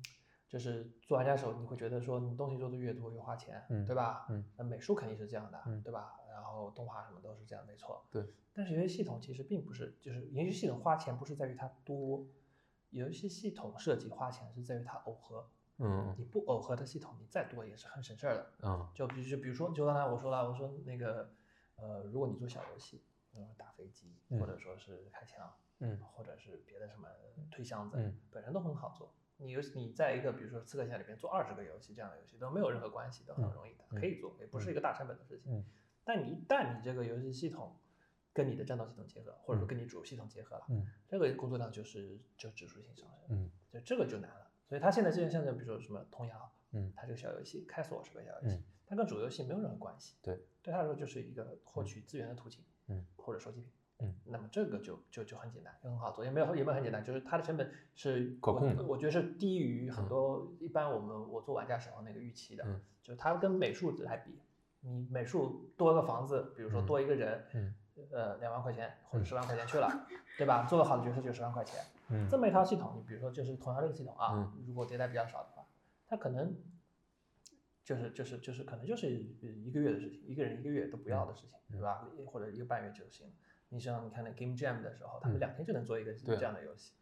[0.48, 4.26] 就是做玩家的时候，你会觉得说你东西做的越多越花钱，嗯，对吧？
[4.30, 6.14] 嗯，那美术肯定是这样的，嗯，对吧？
[6.58, 8.26] 然后动画什么都是这样，没错，对。
[8.52, 12.26] 但是游戏系统其实并不是，就是游戏系统花钱不是在于它多，
[12.90, 15.48] 游戏系统设计花钱是在于它耦合，
[15.78, 21.30] 嗯，你不耦合的系统，你再多也是很省事儿的，嗯，就比就比如说，就刚才我说了，我说那个，
[21.76, 23.04] 呃，如果你做小游戏。
[23.40, 27.08] 嗯，打飞机，或者说是开枪，嗯，或者是别的什么
[27.52, 29.14] 推箱子，嗯，本身都很好做。
[29.36, 35.54] 你游你在一个比如说刺客线里边做二十个游戏这样的游戏都没有任何关系，都很容易的，可以做，也不是一个大成本的事情。
[35.54, 35.64] 嗯，
[36.08, 37.76] 但你一旦你这个游戏系统
[38.32, 44.50] 跟你的战斗系统结合，或者说跟你主系统结合了，嗯，这个工作量就是就指数性上升，嗯，就这个就难了。
[44.70, 53.70] 所以它现在这些像这比如说什么童谣，嗯，它这个小游戏开锁是个小游戏，它跟主游戏没有任何关系，对，对他来说就是一个获取资源的途径，嗯，或者收集品。
[54.00, 64.40] 嗯，那么这个就就就很简单，就很好做，也没有也没有很简单，就是它的成本是可控的，我觉得是低于很多一般我们我做玩家时候那个预期的，嗯，就是它跟美术来比，
[64.88, 67.74] 你美术多个房子，比如说多一个人，嗯，
[68.12, 70.08] 呃两万块钱或者十万块钱去了，
[70.38, 70.66] 对吧？
[70.66, 75.66] 做个好的角色就十万块钱，嗯，这么一套系统，你比如说就是同样这个系统啊，嗯，如果迭代比较少的话，
[76.08, 76.56] 它可能
[77.84, 82.08] 就是就是就是可能就是一个月的事情，一个人一个月都不要的事情，对吧？
[82.26, 83.34] 或者一个半月就行了。
[83.70, 86.94] 你像你看那 Game Jam 的时候，他们两天就能做一个这样的游戏，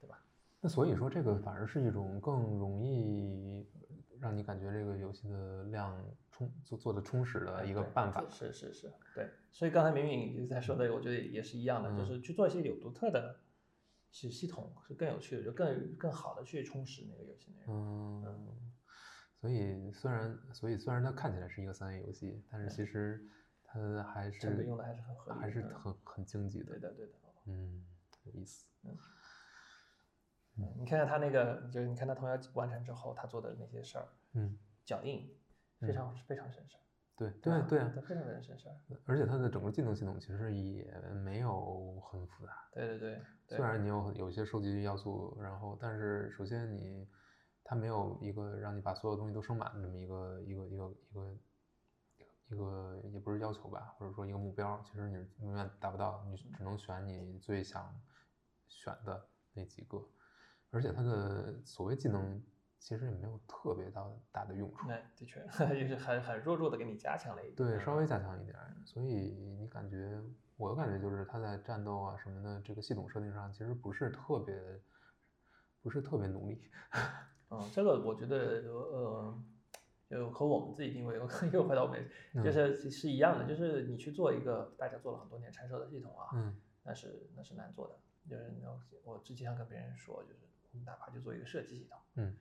[0.00, 0.22] 对吧？
[0.60, 3.66] 那所以说这个反而是一种更容易
[4.20, 6.00] 让你感觉这个游戏的量
[6.48, 8.24] 充做做的充实的一个办法。
[8.28, 9.30] 是是是，对。
[9.50, 13.40] 所以刚才明明在说的，我觉得也是一样的，就是去做一些有独特的
[14.10, 18.24] 系系统是更有趣的，就更更好的去充实那个游戏内容。
[18.24, 18.72] 嗯。
[19.40, 23.28] 所以虽然所以虽然它看起来是一个三 A 游戏，但是其实。
[23.74, 26.78] 它还是成本用的还是很合理，还是嗯很很经济的对。
[26.78, 27.12] 的对的。
[27.46, 27.86] 嗯，
[28.24, 28.66] 有意思。
[28.82, 28.94] 嗯，
[30.78, 35.34] 你看看他那个，就是你看他童谣完成之后，他做的那些事儿，嗯，脚印
[35.86, 36.76] 非常非常省事。
[37.14, 38.68] 对对对啊，非常非常省事。
[39.04, 40.84] 而且它的整个技能系统其实也
[41.24, 42.52] 没有很复杂。
[42.72, 47.06] 对对对对虽然你有有一些收集要素，然后但是首先你
[47.62, 51.38] 它没有一个让你把所有东西都升满的这么一个一个一个一个
[52.48, 57.94] 一个也不是要求吧，或者说一个目标，其实你永远达不到，你只能选你最想
[58.66, 60.02] 选的那几个，
[60.70, 62.42] 而且它的所谓技能
[62.82, 64.88] 其实也没有特别大大的用处。
[64.88, 65.40] 那的确
[65.78, 67.54] 就是很很弱弱的给你加强了一点。
[67.54, 69.06] 对，稍嗯微加强一点，所以
[69.56, 70.20] 你感觉，
[70.56, 74.60] 我的感觉就是他在战斗啊什么的这个系统设定上，其实不是特别，
[75.80, 76.60] 不是特别努力。
[77.50, 79.42] 嗯，这个我觉得呃，
[80.10, 81.22] 就和我们自己定位又
[81.52, 82.04] 又回到我们，
[82.34, 87.96] 就嗯是是一样的，就是你去做一个大家做了很多年成熟的系统啊，嗯那是那是难做的。
[88.28, 88.52] 就是
[89.04, 90.40] 我之前跟别人说，就是
[90.72, 92.36] 你哪怕就做一个设计系统，嗯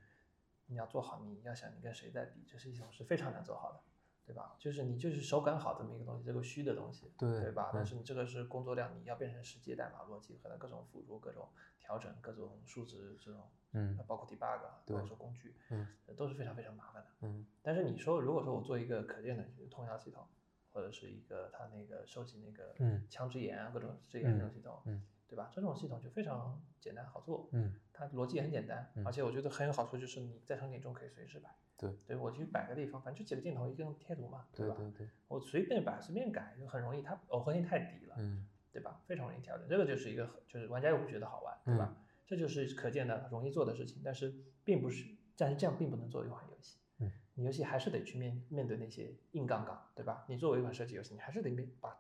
[0.72, 3.80] 你要做好，你要想你跟谁在比，这系统是非常难做好的，
[4.26, 4.56] 对吧？
[4.58, 7.70] 就是你就是手感好这么一个东西，这个虚的东西，对对吧？
[7.74, 11.50] 但嗯是你这个是工作量，你要变成实际代码逻辑可能各种辅助、各种
[11.80, 17.10] 调整、各种数值这种，嗯包括 debug，啊包括说工具，嗯呃都是非常非常麻烦的。
[17.22, 20.26] 嗯但是你说，如果说我做一个可见的通宵系统，
[20.72, 25.50] 或者是一个它那个收集那个嗯枪支眼啊各种支眼这种嗯系统，嗯对吧？
[25.54, 31.50] 这种系统就非常简单好做，嗯，它逻辑也很简单，嗯而且我觉得很有好处，就是你在场景中可以随时摆。
[31.78, 34.48] 对对，我去摆个地方，反正就几个镜头，一个贴图嘛，吧？
[34.54, 39.02] 对对对，我随便摆随便改就很容易，它耦合性太低了，嗯对吧？
[39.08, 41.96] 非常容易调整，这个就是一个就是玩家又会觉得好玩，对吧？
[42.28, 44.34] 这就是可见的容易做的事情，但是
[44.66, 46.78] 并不是，但是这样并不能做一款游戏。
[47.00, 50.26] 嗯，你游戏还是得去面面对那些硬杠杠，对吧？
[50.28, 51.98] 你作为一款射击游戏，你还是得面把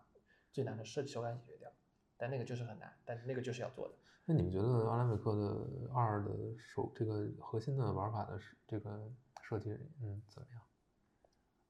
[0.51, 1.71] 最难的设计手感解决掉，
[2.21, 3.95] 但那个就是很难，但那个就是要做的。
[4.25, 9.11] 那你们觉得阿拉美克的二的手这个核心的玩法的是这个
[9.41, 9.71] 设计，
[10.03, 10.61] 嗯，怎么样？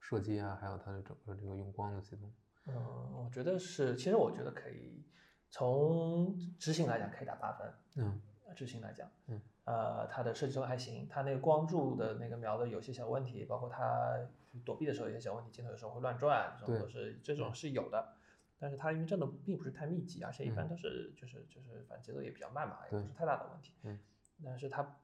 [0.01, 2.33] 设计啊，还有它的整个这个用光的系统，
[2.65, 2.75] 嗯，
[3.13, 5.01] 我觉得是，其实我觉得可以
[5.49, 14.19] 从执行来讲可以打八分，嗯呃执行来讲，嗯，呃，它的设计都还行，它那个光柱的那个瞄的有些小问题，包括它
[14.65, 18.13] 躲避的时候有些小问题，镜头有时候会乱转，这种对都是这种是有的。
[18.61, 23.73] 但是它因为战斗并不是太密集，而且一般嗯都是就是就是反正节奏也比较慢嘛，也不是太大的问题。
[23.81, 23.97] 嗯，
[24.45, 24.99] 但是它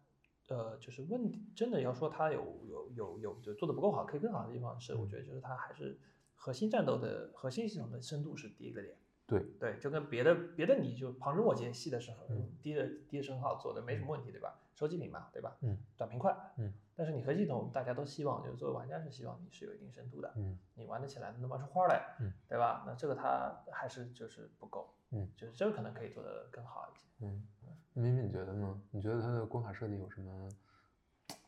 [0.50, 2.40] 呃就是问题真的要说它有
[2.70, 6.00] 有有有就做的不够好，可以更好的地方是，我嗯觉得就是它还是
[6.36, 8.96] 核心战斗的核心系统的深度是低一个点。
[9.26, 14.58] 对，对，就跟别的别的你就旁枝末节细的时候，嗯低的低的声号做的没什么问题，对吧？
[14.76, 15.58] 收集品嘛，对吧？
[15.62, 16.72] 嗯，短平快，嗯。
[16.98, 22.84] 但是你和系统大家都希望，就是作为玩家是希望你是有一定深度的，嗯你玩得起来，能玩出花来，嗯，对吧？
[22.88, 27.06] 那这个它还是就是不够，嗯，就是这个可能可以做得更好一些。
[27.26, 27.48] 嗯，
[27.94, 28.82] 那敏敏觉得呢？
[28.90, 30.50] 你觉得它的关卡设计有什么？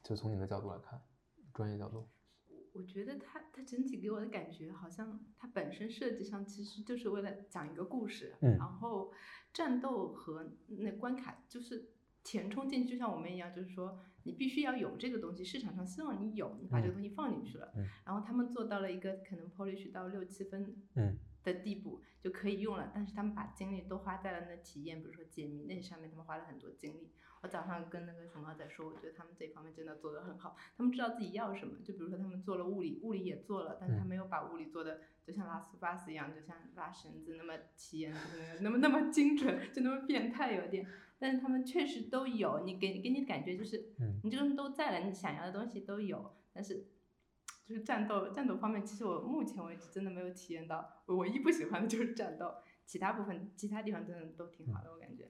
[0.03, 1.01] 就从你的角度来看，
[1.53, 2.07] 专业角度，
[2.73, 9.11] 我觉得它它整体给我的感觉好像它本身设计上其实就是为了讲一个故事，嗯然后
[9.53, 11.89] 战斗和那关卡就是
[12.23, 27.11] 填充进去，就像我们一样，就是说你必须要有这个东西，市场上希望你有，你把这个嗯东西放进去了，嗯然后他们做到了一个可能 polish 到六七分嗯的地步就可以用了，但是他们把精力都花在了那体验，比如说解谜那上面，他们花了很多精力。
[27.41, 31.77] 我早上跟那个熊猫在说，我觉得他们这方面真的做得很好，他们知道自己要什么。
[31.85, 40.85] 就比如说他们做了物理，物理也做了，但是他嗯没有把物理做的就像拉斯巴斯一样，就像拉绳子那么体验就是那么那么精准，就那么变态有点。
[41.19, 46.87] 但是他们确实都有，你给给你的感觉就是，嗯你这个东西都在了，你想要的东西都有，但是
[47.65, 52.51] 就是战斗战斗方面，其实我目前为止真的没有体验到，我唯一不喜欢的就是战斗，
[52.85, 55.29] 其他部分其他地方真的都挺好的，我感觉。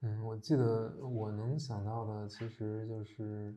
[0.00, 3.54] 嗯，我记得我能想到的其实就是，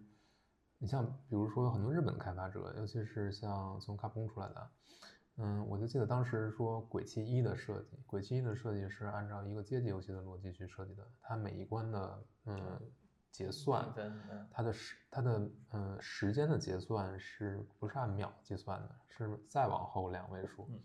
[0.77, 4.69] 你像比如说很多日本开发者，尤其是像从卡普空出来的，
[5.37, 12.79] 嗯，我就记得当时说《鬼泣一》的设计，《鬼泣一》的设计是按照一个街机游戏的逻辑去设计的，它每一关的嗯
[13.31, 13.85] 结算
[14.49, 18.95] 它的时它的嗯时间的结算是不是按秒计算的？
[19.09, 20.79] 是再往后两位数，嗯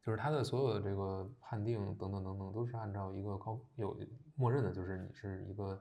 [0.00, 3.96] 就是它的所有的这个判定等等等等都是按照一个高有
[4.36, 5.78] 默认的，就是你是一个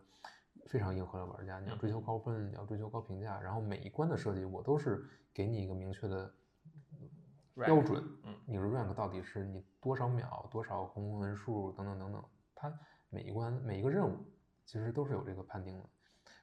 [0.66, 6.34] 非常硬核的玩家，你要追求高分，你要追求高评价，然后每一关的设计我都是给你一个明确的
[7.66, 12.74] 标准，嗯你的 rank 到底是你多少秒、多少红文数等等等等，它
[13.10, 14.18] 每一关每一个任务
[14.66, 15.90] 其实都是有这个判定的，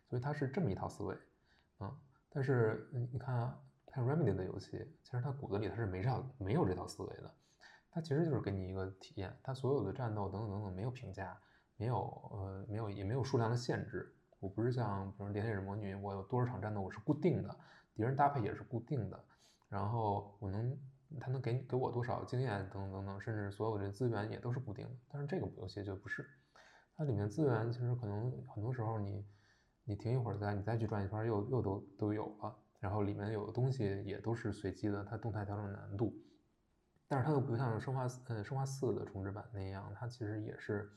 [0.08, 1.16] 所以它是这么一套思维，
[1.80, 1.96] 嗯，
[2.30, 7.34] 但是你你看啊，看 Remedy 的游戏，其实它骨子里它是没这套没有这套思维的，
[7.90, 11.38] 它其实就是给你一个体验，它所有的战斗等等等等没有评价，
[11.76, 11.96] 没有
[12.32, 14.14] 呃没有也没有数量的限制。
[14.40, 17.56] 我不是像比如猎人魔女，我有多少场战斗我是固定的，
[17.94, 19.24] 敌人搭配也是固定的，
[19.70, 20.76] 然后我能
[21.20, 24.92] 它能给给我多少经验等等等，甚至所有的资源也都是固定的。
[25.08, 26.24] 但是这个游戏就不是，
[26.96, 29.26] 它里面资源其实可能很多时候你
[29.84, 36.14] 你停一会儿再你再去转一圈又又都都有了，然后里面有的东西也都是随机的，它动态调整难度。
[37.06, 40.90] 但是它又不像生化呃生化四的重置版那样，它其实也是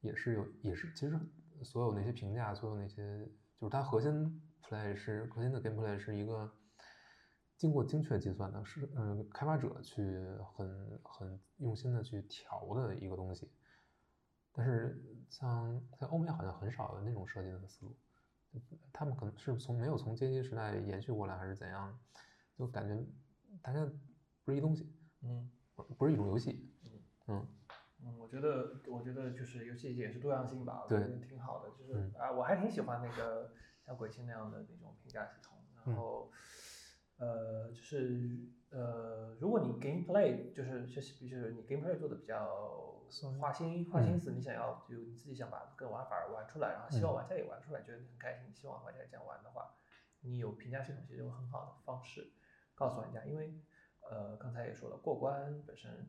[0.00, 1.18] 也是有也是其实。
[1.62, 3.24] 所有那些评价，所有那些，
[3.60, 6.52] 就是它核心 play 是核心的 gameplay 是一个
[7.56, 10.02] 经过精确计算的，是嗯开发者去
[10.54, 13.50] 很很用心的去调的一个东西。
[14.52, 17.96] 但是像在欧美好像很少有那种设计的思路，
[18.92, 21.98] 他们可能是从没有从街机时代延续过来，还是怎样，
[22.56, 23.04] 就感觉
[23.62, 23.84] 大家
[24.44, 24.92] 不是一东西，
[25.22, 25.50] 嗯，
[25.98, 26.72] 不是一种游戏，
[27.26, 27.46] 嗯。
[28.06, 31.70] 嗯，我觉得，我觉得就是游戏也是多样性吧，我觉得挺好的。
[31.70, 33.50] 就是啊，我还挺喜欢那个
[33.86, 35.56] 像鬼泣那样的那种评价系统。
[35.86, 36.30] 然后，
[37.18, 38.38] 呃，就是
[38.70, 43.00] 呃，如果你 gameplay 就是就是，就是你 gameplay 做的比较
[43.40, 49.74] 花心花心思，你想要就你自己想把个玩法玩出来，然后希望玩家也玩出来，觉得你很开心，希望玩家这样玩的话，
[50.20, 52.32] 你有评价系统其实有很好的方式
[52.74, 53.54] 告诉玩家，因为
[54.10, 56.08] 呃，刚才也说了，过关本身。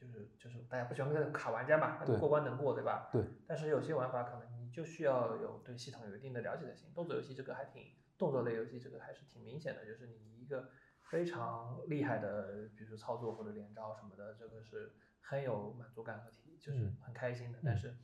[0.00, 3.08] 就是就是大家不喜欢那个卡玩家嘛，过关能过对吧？
[3.12, 3.22] 对。
[3.46, 6.92] 但是有些玩法可能你就需要有对系统有一定的了解才行。
[6.92, 7.84] 动作游戏这个还挺，
[8.22, 10.70] 动作类游戏这个还是挺明显的，就是你一个
[11.00, 17.58] 非常厉害的，比如说操作或者连招什么的，这个是很有满足感和体，就是很开心的。
[17.64, 17.96] 但是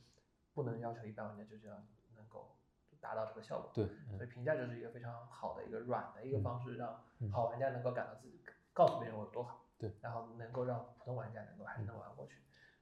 [0.53, 2.57] 不能要求一般玩家就这样能够
[2.99, 3.71] 达到这个效果。
[3.73, 3.87] 对。
[4.17, 7.01] 所以评价就是一个非常好的一个软的一个方式，让
[7.31, 8.43] 好玩家能够感到自己
[8.73, 9.65] 告诉别人我有多好。
[9.77, 12.41] 对，然后能够让普通玩家能够还是能玩过去，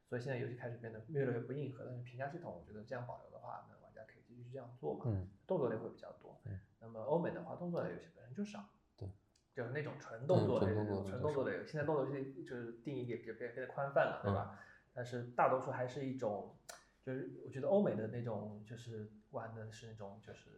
[0.09, 1.85] 所以现在游戏开始变得越来越不硬核。
[1.85, 5.05] 但是评价系统，我觉得这样保留的话，那玩家可以继续这样做嘛。
[5.05, 5.29] 嗯。
[5.45, 6.41] 动作类会比较多。
[6.45, 6.59] 嗯。
[6.87, 8.69] 那么欧美的话，动作类游戏本身就少。
[8.97, 9.09] 对。
[9.53, 14.59] 就是那种纯动作类、纯动作类，现在动作游戏就是定义也也变变得宽泛了，对吧？
[14.93, 16.57] 但是大多数还是一种，
[17.03, 20.49] 就是我觉得欧美的那种就是玩的是那种就是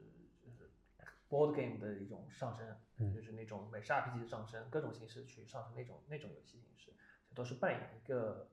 [0.42, 0.70] 就是。
[1.30, 6.92] board game 的一种上升，就是那种美式 RPG 的上升，各种形式去上升那种那种游戏形式，
[7.36, 8.50] 都是扮演一个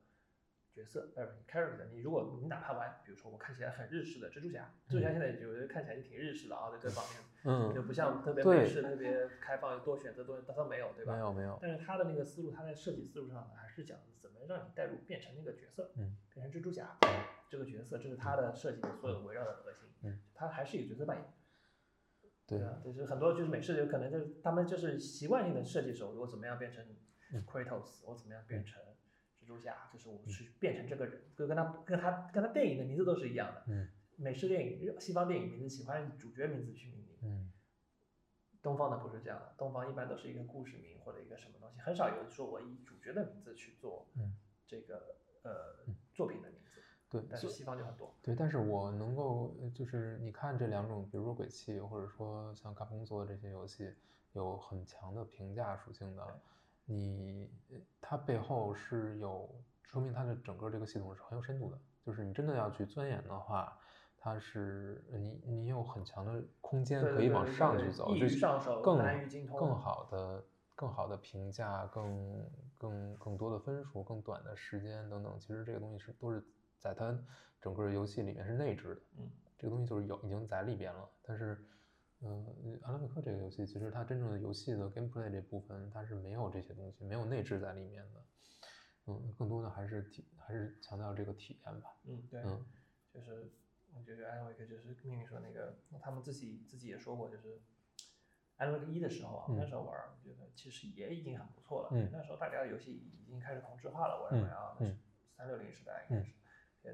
[0.75, 1.87] 角色，呃，character。
[1.91, 11.13] 你如果你哪怕玩，比如说我看起来很日式的蜘蛛侠，蜘蛛侠现在就看起来就挺日式的啊，在这方面，嗯，就不像特别美式特别开放多选择多，它都没有，对吧？
[11.13, 11.57] 没有没有。
[11.63, 16.99] 但是他的那个思路，他在设计思路上还是讲怎么让你带入变成那个角色，嗯，变成蜘蛛侠
[17.49, 21.27] 这个角色，这是他的设计的所有围绕的核心，嗯，他还是一个角色扮演。
[22.49, 26.85] 对啊，就是很多就是美式有可能就是他们就是习惯性的设计时候，我怎么样变成
[27.47, 28.83] Kratos，我怎么样变成
[29.41, 33.65] 蜘蛛侠，就是我去变成这个人，就跟他跟他跟他电影的名字都是一样的。
[33.69, 37.06] 嗯，美式电影、西方电影名字喜欢主角名字去命名。
[38.67, 44.07] 嗯，东方的不是这样的，东方一般都是一个故事名或者一个什么东西，很少有说我以主角的名字去做
[44.67, 46.83] 这个呃作品的名字。
[47.09, 48.13] 对，但是西方就很多。
[48.21, 53.95] 对，但是我能够就是你看这两种，比如说鬼泣，或者说像卡普空做的这些游戏，
[54.33, 56.41] 有很强的评价属性的，
[56.85, 57.49] 你
[58.01, 59.49] 它背后是有
[59.85, 61.79] 说明它的整个这个系统是很有深度的。
[62.05, 63.79] 就是你真的要去钻研的话，
[64.27, 68.99] 它是你你有很强的空间可以往上去走，就更
[69.55, 75.39] 更好的更好的评价，更更更多的分数，更短的时间等等。
[75.39, 76.45] 其实这个东西是都是。
[76.79, 77.19] 在它
[77.61, 81.09] 整个游戏里面是内置的，嗯，这个东西就是有已经在里边了。
[81.23, 81.67] 但是，
[82.21, 88.25] 嗯，阿拉维克这个游戏其实它真正的游戏的 gameplay 这部分它是没有这些东西，没有内置在里面的。
[89.07, 91.91] 嗯，更多的还是体还是强调这个体验吧。
[92.05, 92.65] 嗯，对，嗯，
[93.13, 93.51] 就是
[93.97, 97.63] 我觉得阿拉维克就是命令说那个他们自己自己也说过，就是
[98.57, 101.89] 阿拉维克一的时候啊，那时候玩，我觉得其实也已经很不错了。
[101.93, 104.97] 嗯，那时候大家的游戏已经开始同质化了，我认为啊，那是
[105.37, 106.33] 三六零时代应该是。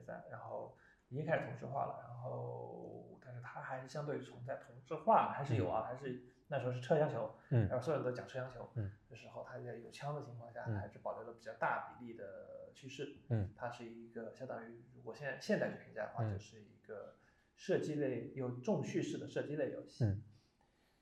[0.07, 0.75] 三，然后
[1.09, 17.17] 已经开始同质化了，然后但是它还是相对存在同质化还是有啊，还是那时候是车厢球，嗯，然后所有人都讲车厢球，嗯，的时候它在有枪的情况下还是保留了比较大比例的趋势，嗯，它是一个相当于如果现在现代去评价的话，就是一个
[17.57, 20.23] 射击类有重叙事的射击类游戏，嗯，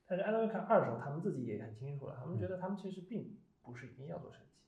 [0.07, 4.59] 但是《安德瑞克二》的时候，他们自己也很清楚了，他们觉得他们其实并不是一定要做射击，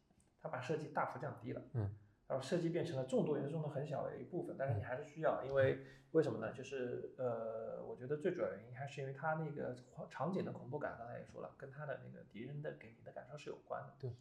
[0.41, 1.95] 他把射击大幅降低了，嗯。
[2.29, 6.51] 然后射击变成了众多元素中的很小的一部分，但是你还是需要，因为为什么呢？
[6.55, 9.77] 就是呃，我觉得最主要原因还是因为它那个
[10.09, 13.95] 场景的恐怖感，刚才也说了，跟它的那个敌人的给你的感受是有关的。
[13.99, 14.15] 对，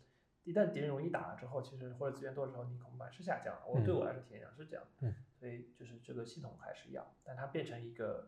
[0.44, 3.62] 一旦敌人容易打了之后，其实或者资源多的时候，你恐怖感是下降了。
[3.68, 8.28] 我对我来说体验上是这样，嗯，所以就是这个系统还是要，但它变成一个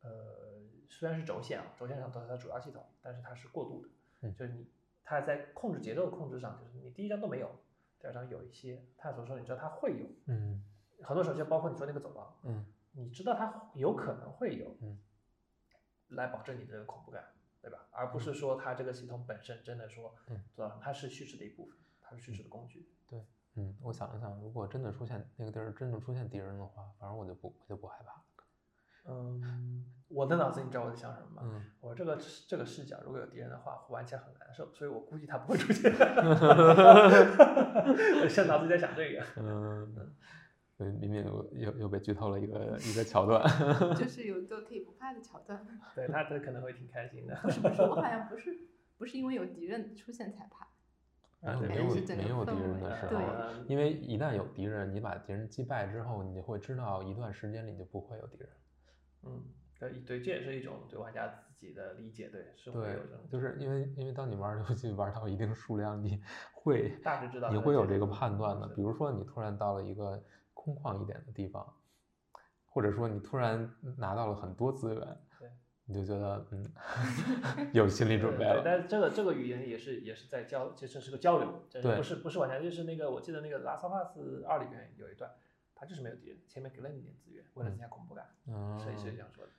[0.00, 3.88] 呃，虽然是轴线啊，轴线上都是它主要系统，但是它是过渡的，
[4.22, 4.34] 嗯。
[4.34, 4.70] 就是你
[5.02, 7.50] 它在控制节奏控制上，就是你第一章都没有，
[7.98, 10.62] 第二章有一些探索的时候，你知道它会有，嗯。
[11.02, 12.66] 很多时候就包括你说那个走廊，嗯。
[12.92, 14.98] 你知道它有可能会有，嗯，
[16.08, 17.22] 来保证你的这个恐怖感，
[17.66, 17.80] 对吧？
[17.90, 22.88] 而不是说它这个系统本身真的说嗯做到，它是叙事的一部分，它是叙事的工具。
[23.08, 23.20] 对
[23.56, 28.22] 嗯，我想了想，如果真的出现那个地儿真的出现敌人的话，反正我就不我就不害怕了。
[29.08, 31.42] 嗯，我的脑子你知道我在想什么吗？
[31.44, 35.90] 嗯，我这个这个视角如果有敌人的话，玩起来很难受，所以我估计他不会出现。
[38.22, 39.24] 我现在脑子里在想这个。
[39.36, 40.14] 嗯，
[40.78, 43.42] 对，明明又又又被剧透了一个一个 桥段。
[43.96, 45.66] 就是有一个可以不怕的桥段。
[45.96, 47.34] 对他，他可能会挺开心的。
[47.42, 48.56] 不是不是，我好像不是
[48.98, 50.68] 不是因为有敌人出现才怕。
[51.42, 53.20] 没有对没有敌人的时候
[53.68, 58.48] 因为一旦有敌人，你把敌人击败之后，你就会知道一段时间里就不会有敌人。
[59.22, 59.44] 嗯，
[59.78, 66.20] 对对，这也是一种对玩家自己的理解，对，是会对有这种，就是因为因为当你玩游戏玩到一定数量，你
[66.52, 68.66] 会大致知道你会有这个判断的。
[68.68, 70.20] 比如说你突然到了一个
[70.66, 71.64] 空旷一点的地方，
[72.64, 75.00] 或者说你突然拿到了很多资源
[75.38, 75.48] 对，
[75.84, 76.72] 你就觉得嗯
[77.72, 78.62] 有心理准备对，了。
[78.64, 81.62] 但是这个这个语言也是也是在交，其实是个交流，
[81.94, 85.30] 不是不是玩家，就是那个我记得那个《拉萨帕斯二》里面有一段，
[85.76, 89.52] 他就是没有敌人，前面给了你点资源，为了增加恐怖感，嗯，所以是这样说的。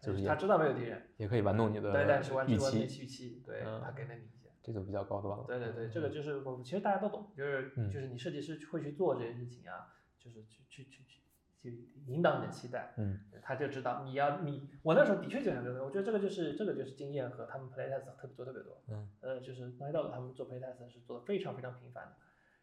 [0.00, 4.48] 就是他知道没有敌人，也可以玩弄你的对，但是玩预期，预期，对嗯他给了你一些。
[4.62, 5.44] 这就比较高端了。
[5.44, 9.96] 对对对，这个嗯就是我其实大家都懂，就是嗯就是你设计师会去做这些事情啊，
[10.30, 11.22] 就是去去去去
[11.56, 13.20] 去引导你的期待，嗯。
[13.42, 19.08] 他就知道你要你，我那时候的确就想这个，我觉得这个就是这个就是经验和他们 playtest 特别做特别多，嗯。
[19.20, 22.16] 呃，就是 Night Dog 他们做 playtest 是做的非常非常频繁的，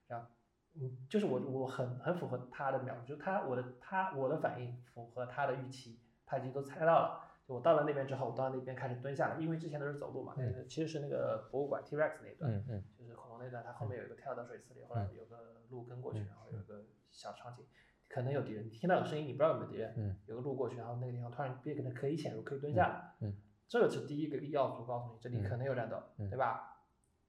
[0.07, 0.28] 然后
[0.76, 7.22] 嗯，就是我我很很符合他的描述，就是他我的他我的反应符合他的预期，他已经都猜到了。
[7.47, 12.84] 就我到了那边之后，我到那边开始蹲下来，因为之前都是走路嘛，那个其实是那个博物馆 T Rex 那一段，嗯嗯。
[12.97, 16.84] 就是恐龙那段，它后面有一个跳到水池里，后来有个路跟过去，嗯然后有一个
[17.16, 17.66] 小场景，
[18.07, 23.34] 可能有敌人，你听到有声音，你不知道有没有敌人，嗯有个路过去，然后那个地方突然变得可以潜入，可以蹲下来，嗯
[23.68, 26.72] 这个是第一个要素，告诉你这里嗯可能有战斗，嗯对吧？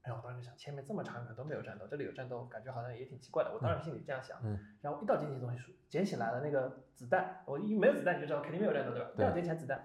[0.03, 3.53] 然后我当时就想，前面这么长一段都没有战斗，这里有战斗，感觉好像也挺奇怪的。
[3.53, 9.11] 我当时心里这样想，嗯然后一到捡起东西，捡起来了那个子弹，我一没有子弹你就知道肯定没有战斗，对吧？
[9.15, 9.85] 一对到捡起来子弹，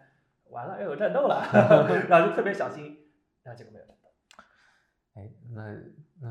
[0.49, 1.41] 完了要有战斗了，
[2.09, 3.11] 然后就特别小心，
[3.43, 4.09] 然后结果没有战斗。
[5.13, 5.63] 哎，那
[6.21, 6.29] 那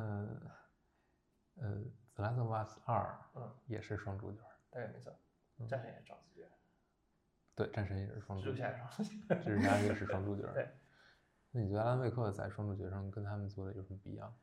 [1.60, 1.76] 呃，
[2.20, 4.40] 《The Last of Us 二》嗯也是双主角，
[4.70, 5.12] 对，没错，
[5.58, 6.48] 嗯战神也是双主角，
[7.54, 9.34] 对，战神也是双主角蜘蛛侠，也是双子角。
[9.36, 10.52] 蜘蛛侠也是双主角。
[10.52, 10.68] 对，
[11.52, 14.34] 那你觉得阿兰维克在双主角上跟他们做的有什么不一样？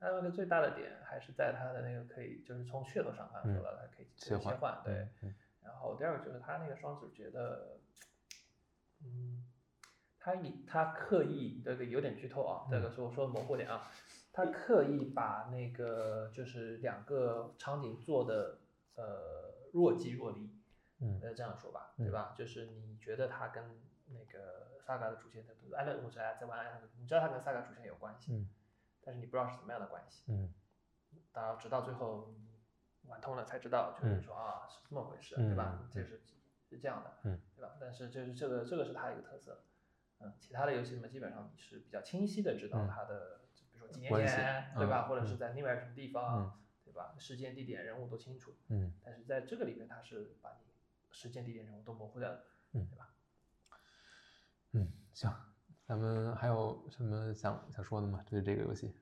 [0.00, 5.08] 艾文克最大的点还是在他的那个可以，就是从噱头上看嗯说了，他可以切换切换，对。
[5.22, 7.78] 嗯然后第二个就是他那个双主角的，
[9.04, 9.46] 嗯，
[10.18, 13.88] 他以他刻意这个有点剧透啊，这个嗯说说模糊点啊，
[14.32, 18.58] 他刻意把那个就是两个场景做的
[18.94, 20.50] 呃若即若离，
[21.00, 22.34] 嗯呃这样说吧，对吧？
[22.36, 23.62] 就是你觉得他跟
[24.06, 25.44] 那个萨嘎的主线，
[25.76, 28.48] 艾伦我在在玩艾伦，你知道他跟萨嘎主线有关系，嗯
[29.04, 30.24] 但是你不知道是怎么样的关系。
[30.28, 30.52] 嗯
[31.32, 32.34] 当然，直到最后
[33.06, 35.90] 玩通了才知道，就是说啊是这么回事，嗯对吧嗯？
[35.90, 36.22] 就是
[36.68, 37.76] 是这样的，嗯对吧？
[37.78, 39.64] 但是就是这个这个是它一个特色，
[40.20, 43.40] 嗯，其他的游戏嘛，基本上你是比较清晰的知道嗯它的，
[43.92, 45.06] 几年前，对吧？
[45.06, 46.52] 嗯或者是嗯在另外什么地方嗯，
[46.84, 47.14] 对吧？
[47.18, 50.72] 时间、地点、人物都清楚，嗯但是在这个里面，它是把你
[51.10, 53.14] 时间、地点、人物都模糊掉了，嗯对吧？
[54.72, 55.30] 嗯，行，
[55.84, 58.24] 咱们还有什么想想说的吗？
[58.28, 58.94] 对这个游戏？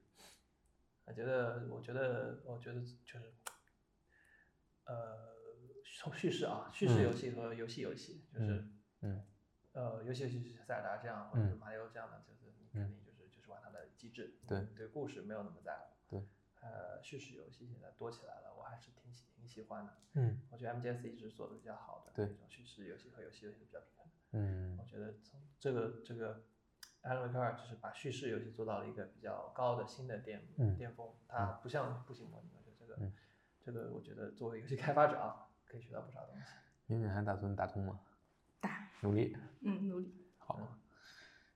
[1.05, 3.33] 我觉得，我觉得，我觉得就是，
[4.85, 5.35] 呃，
[5.99, 8.65] 从叙事啊，叙事嗯游戏和游戏游戏，就是，
[9.01, 9.25] 嗯
[9.73, 15.87] 呃，游戏游戏是塞尔达这样，或者是嗯马里奥这样的，就是你肯定就是就是玩它的机制，对对故事没有那么在乎。
[16.09, 16.25] 对。
[16.61, 19.93] 呃，叙事游戏现在多起来了，我还是挺喜挺喜欢的。
[20.15, 24.07] 嗯我觉得 MGS 一直做的比较好的，对这种叙事游戏和游戏游戏比较平衡。
[24.33, 26.43] 嗯我觉得从这个这个
[27.03, 33.13] 艾伦维克尔就是把叙事游戏做到了一个比较高的新的巅嗯巅峰，它不像步行模拟，我觉得这个嗯
[33.65, 36.45] 这个我觉得作为游戏开发者啊，可以学到不少东西。
[36.87, 38.01] 敏敏还打算打通吗？
[38.61, 39.35] 打，努力。
[39.63, 40.13] 嗯，努力。
[40.37, 40.59] 好，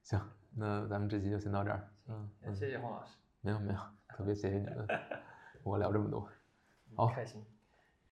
[0.03, 1.91] 行，那咱们这期就先到这儿。
[2.07, 3.79] 嗯，也谢谢黄老师，没有没有，
[4.09, 6.29] 特别谢谢你们，跟我聊这么多。
[6.91, 7.45] 嗯好开心。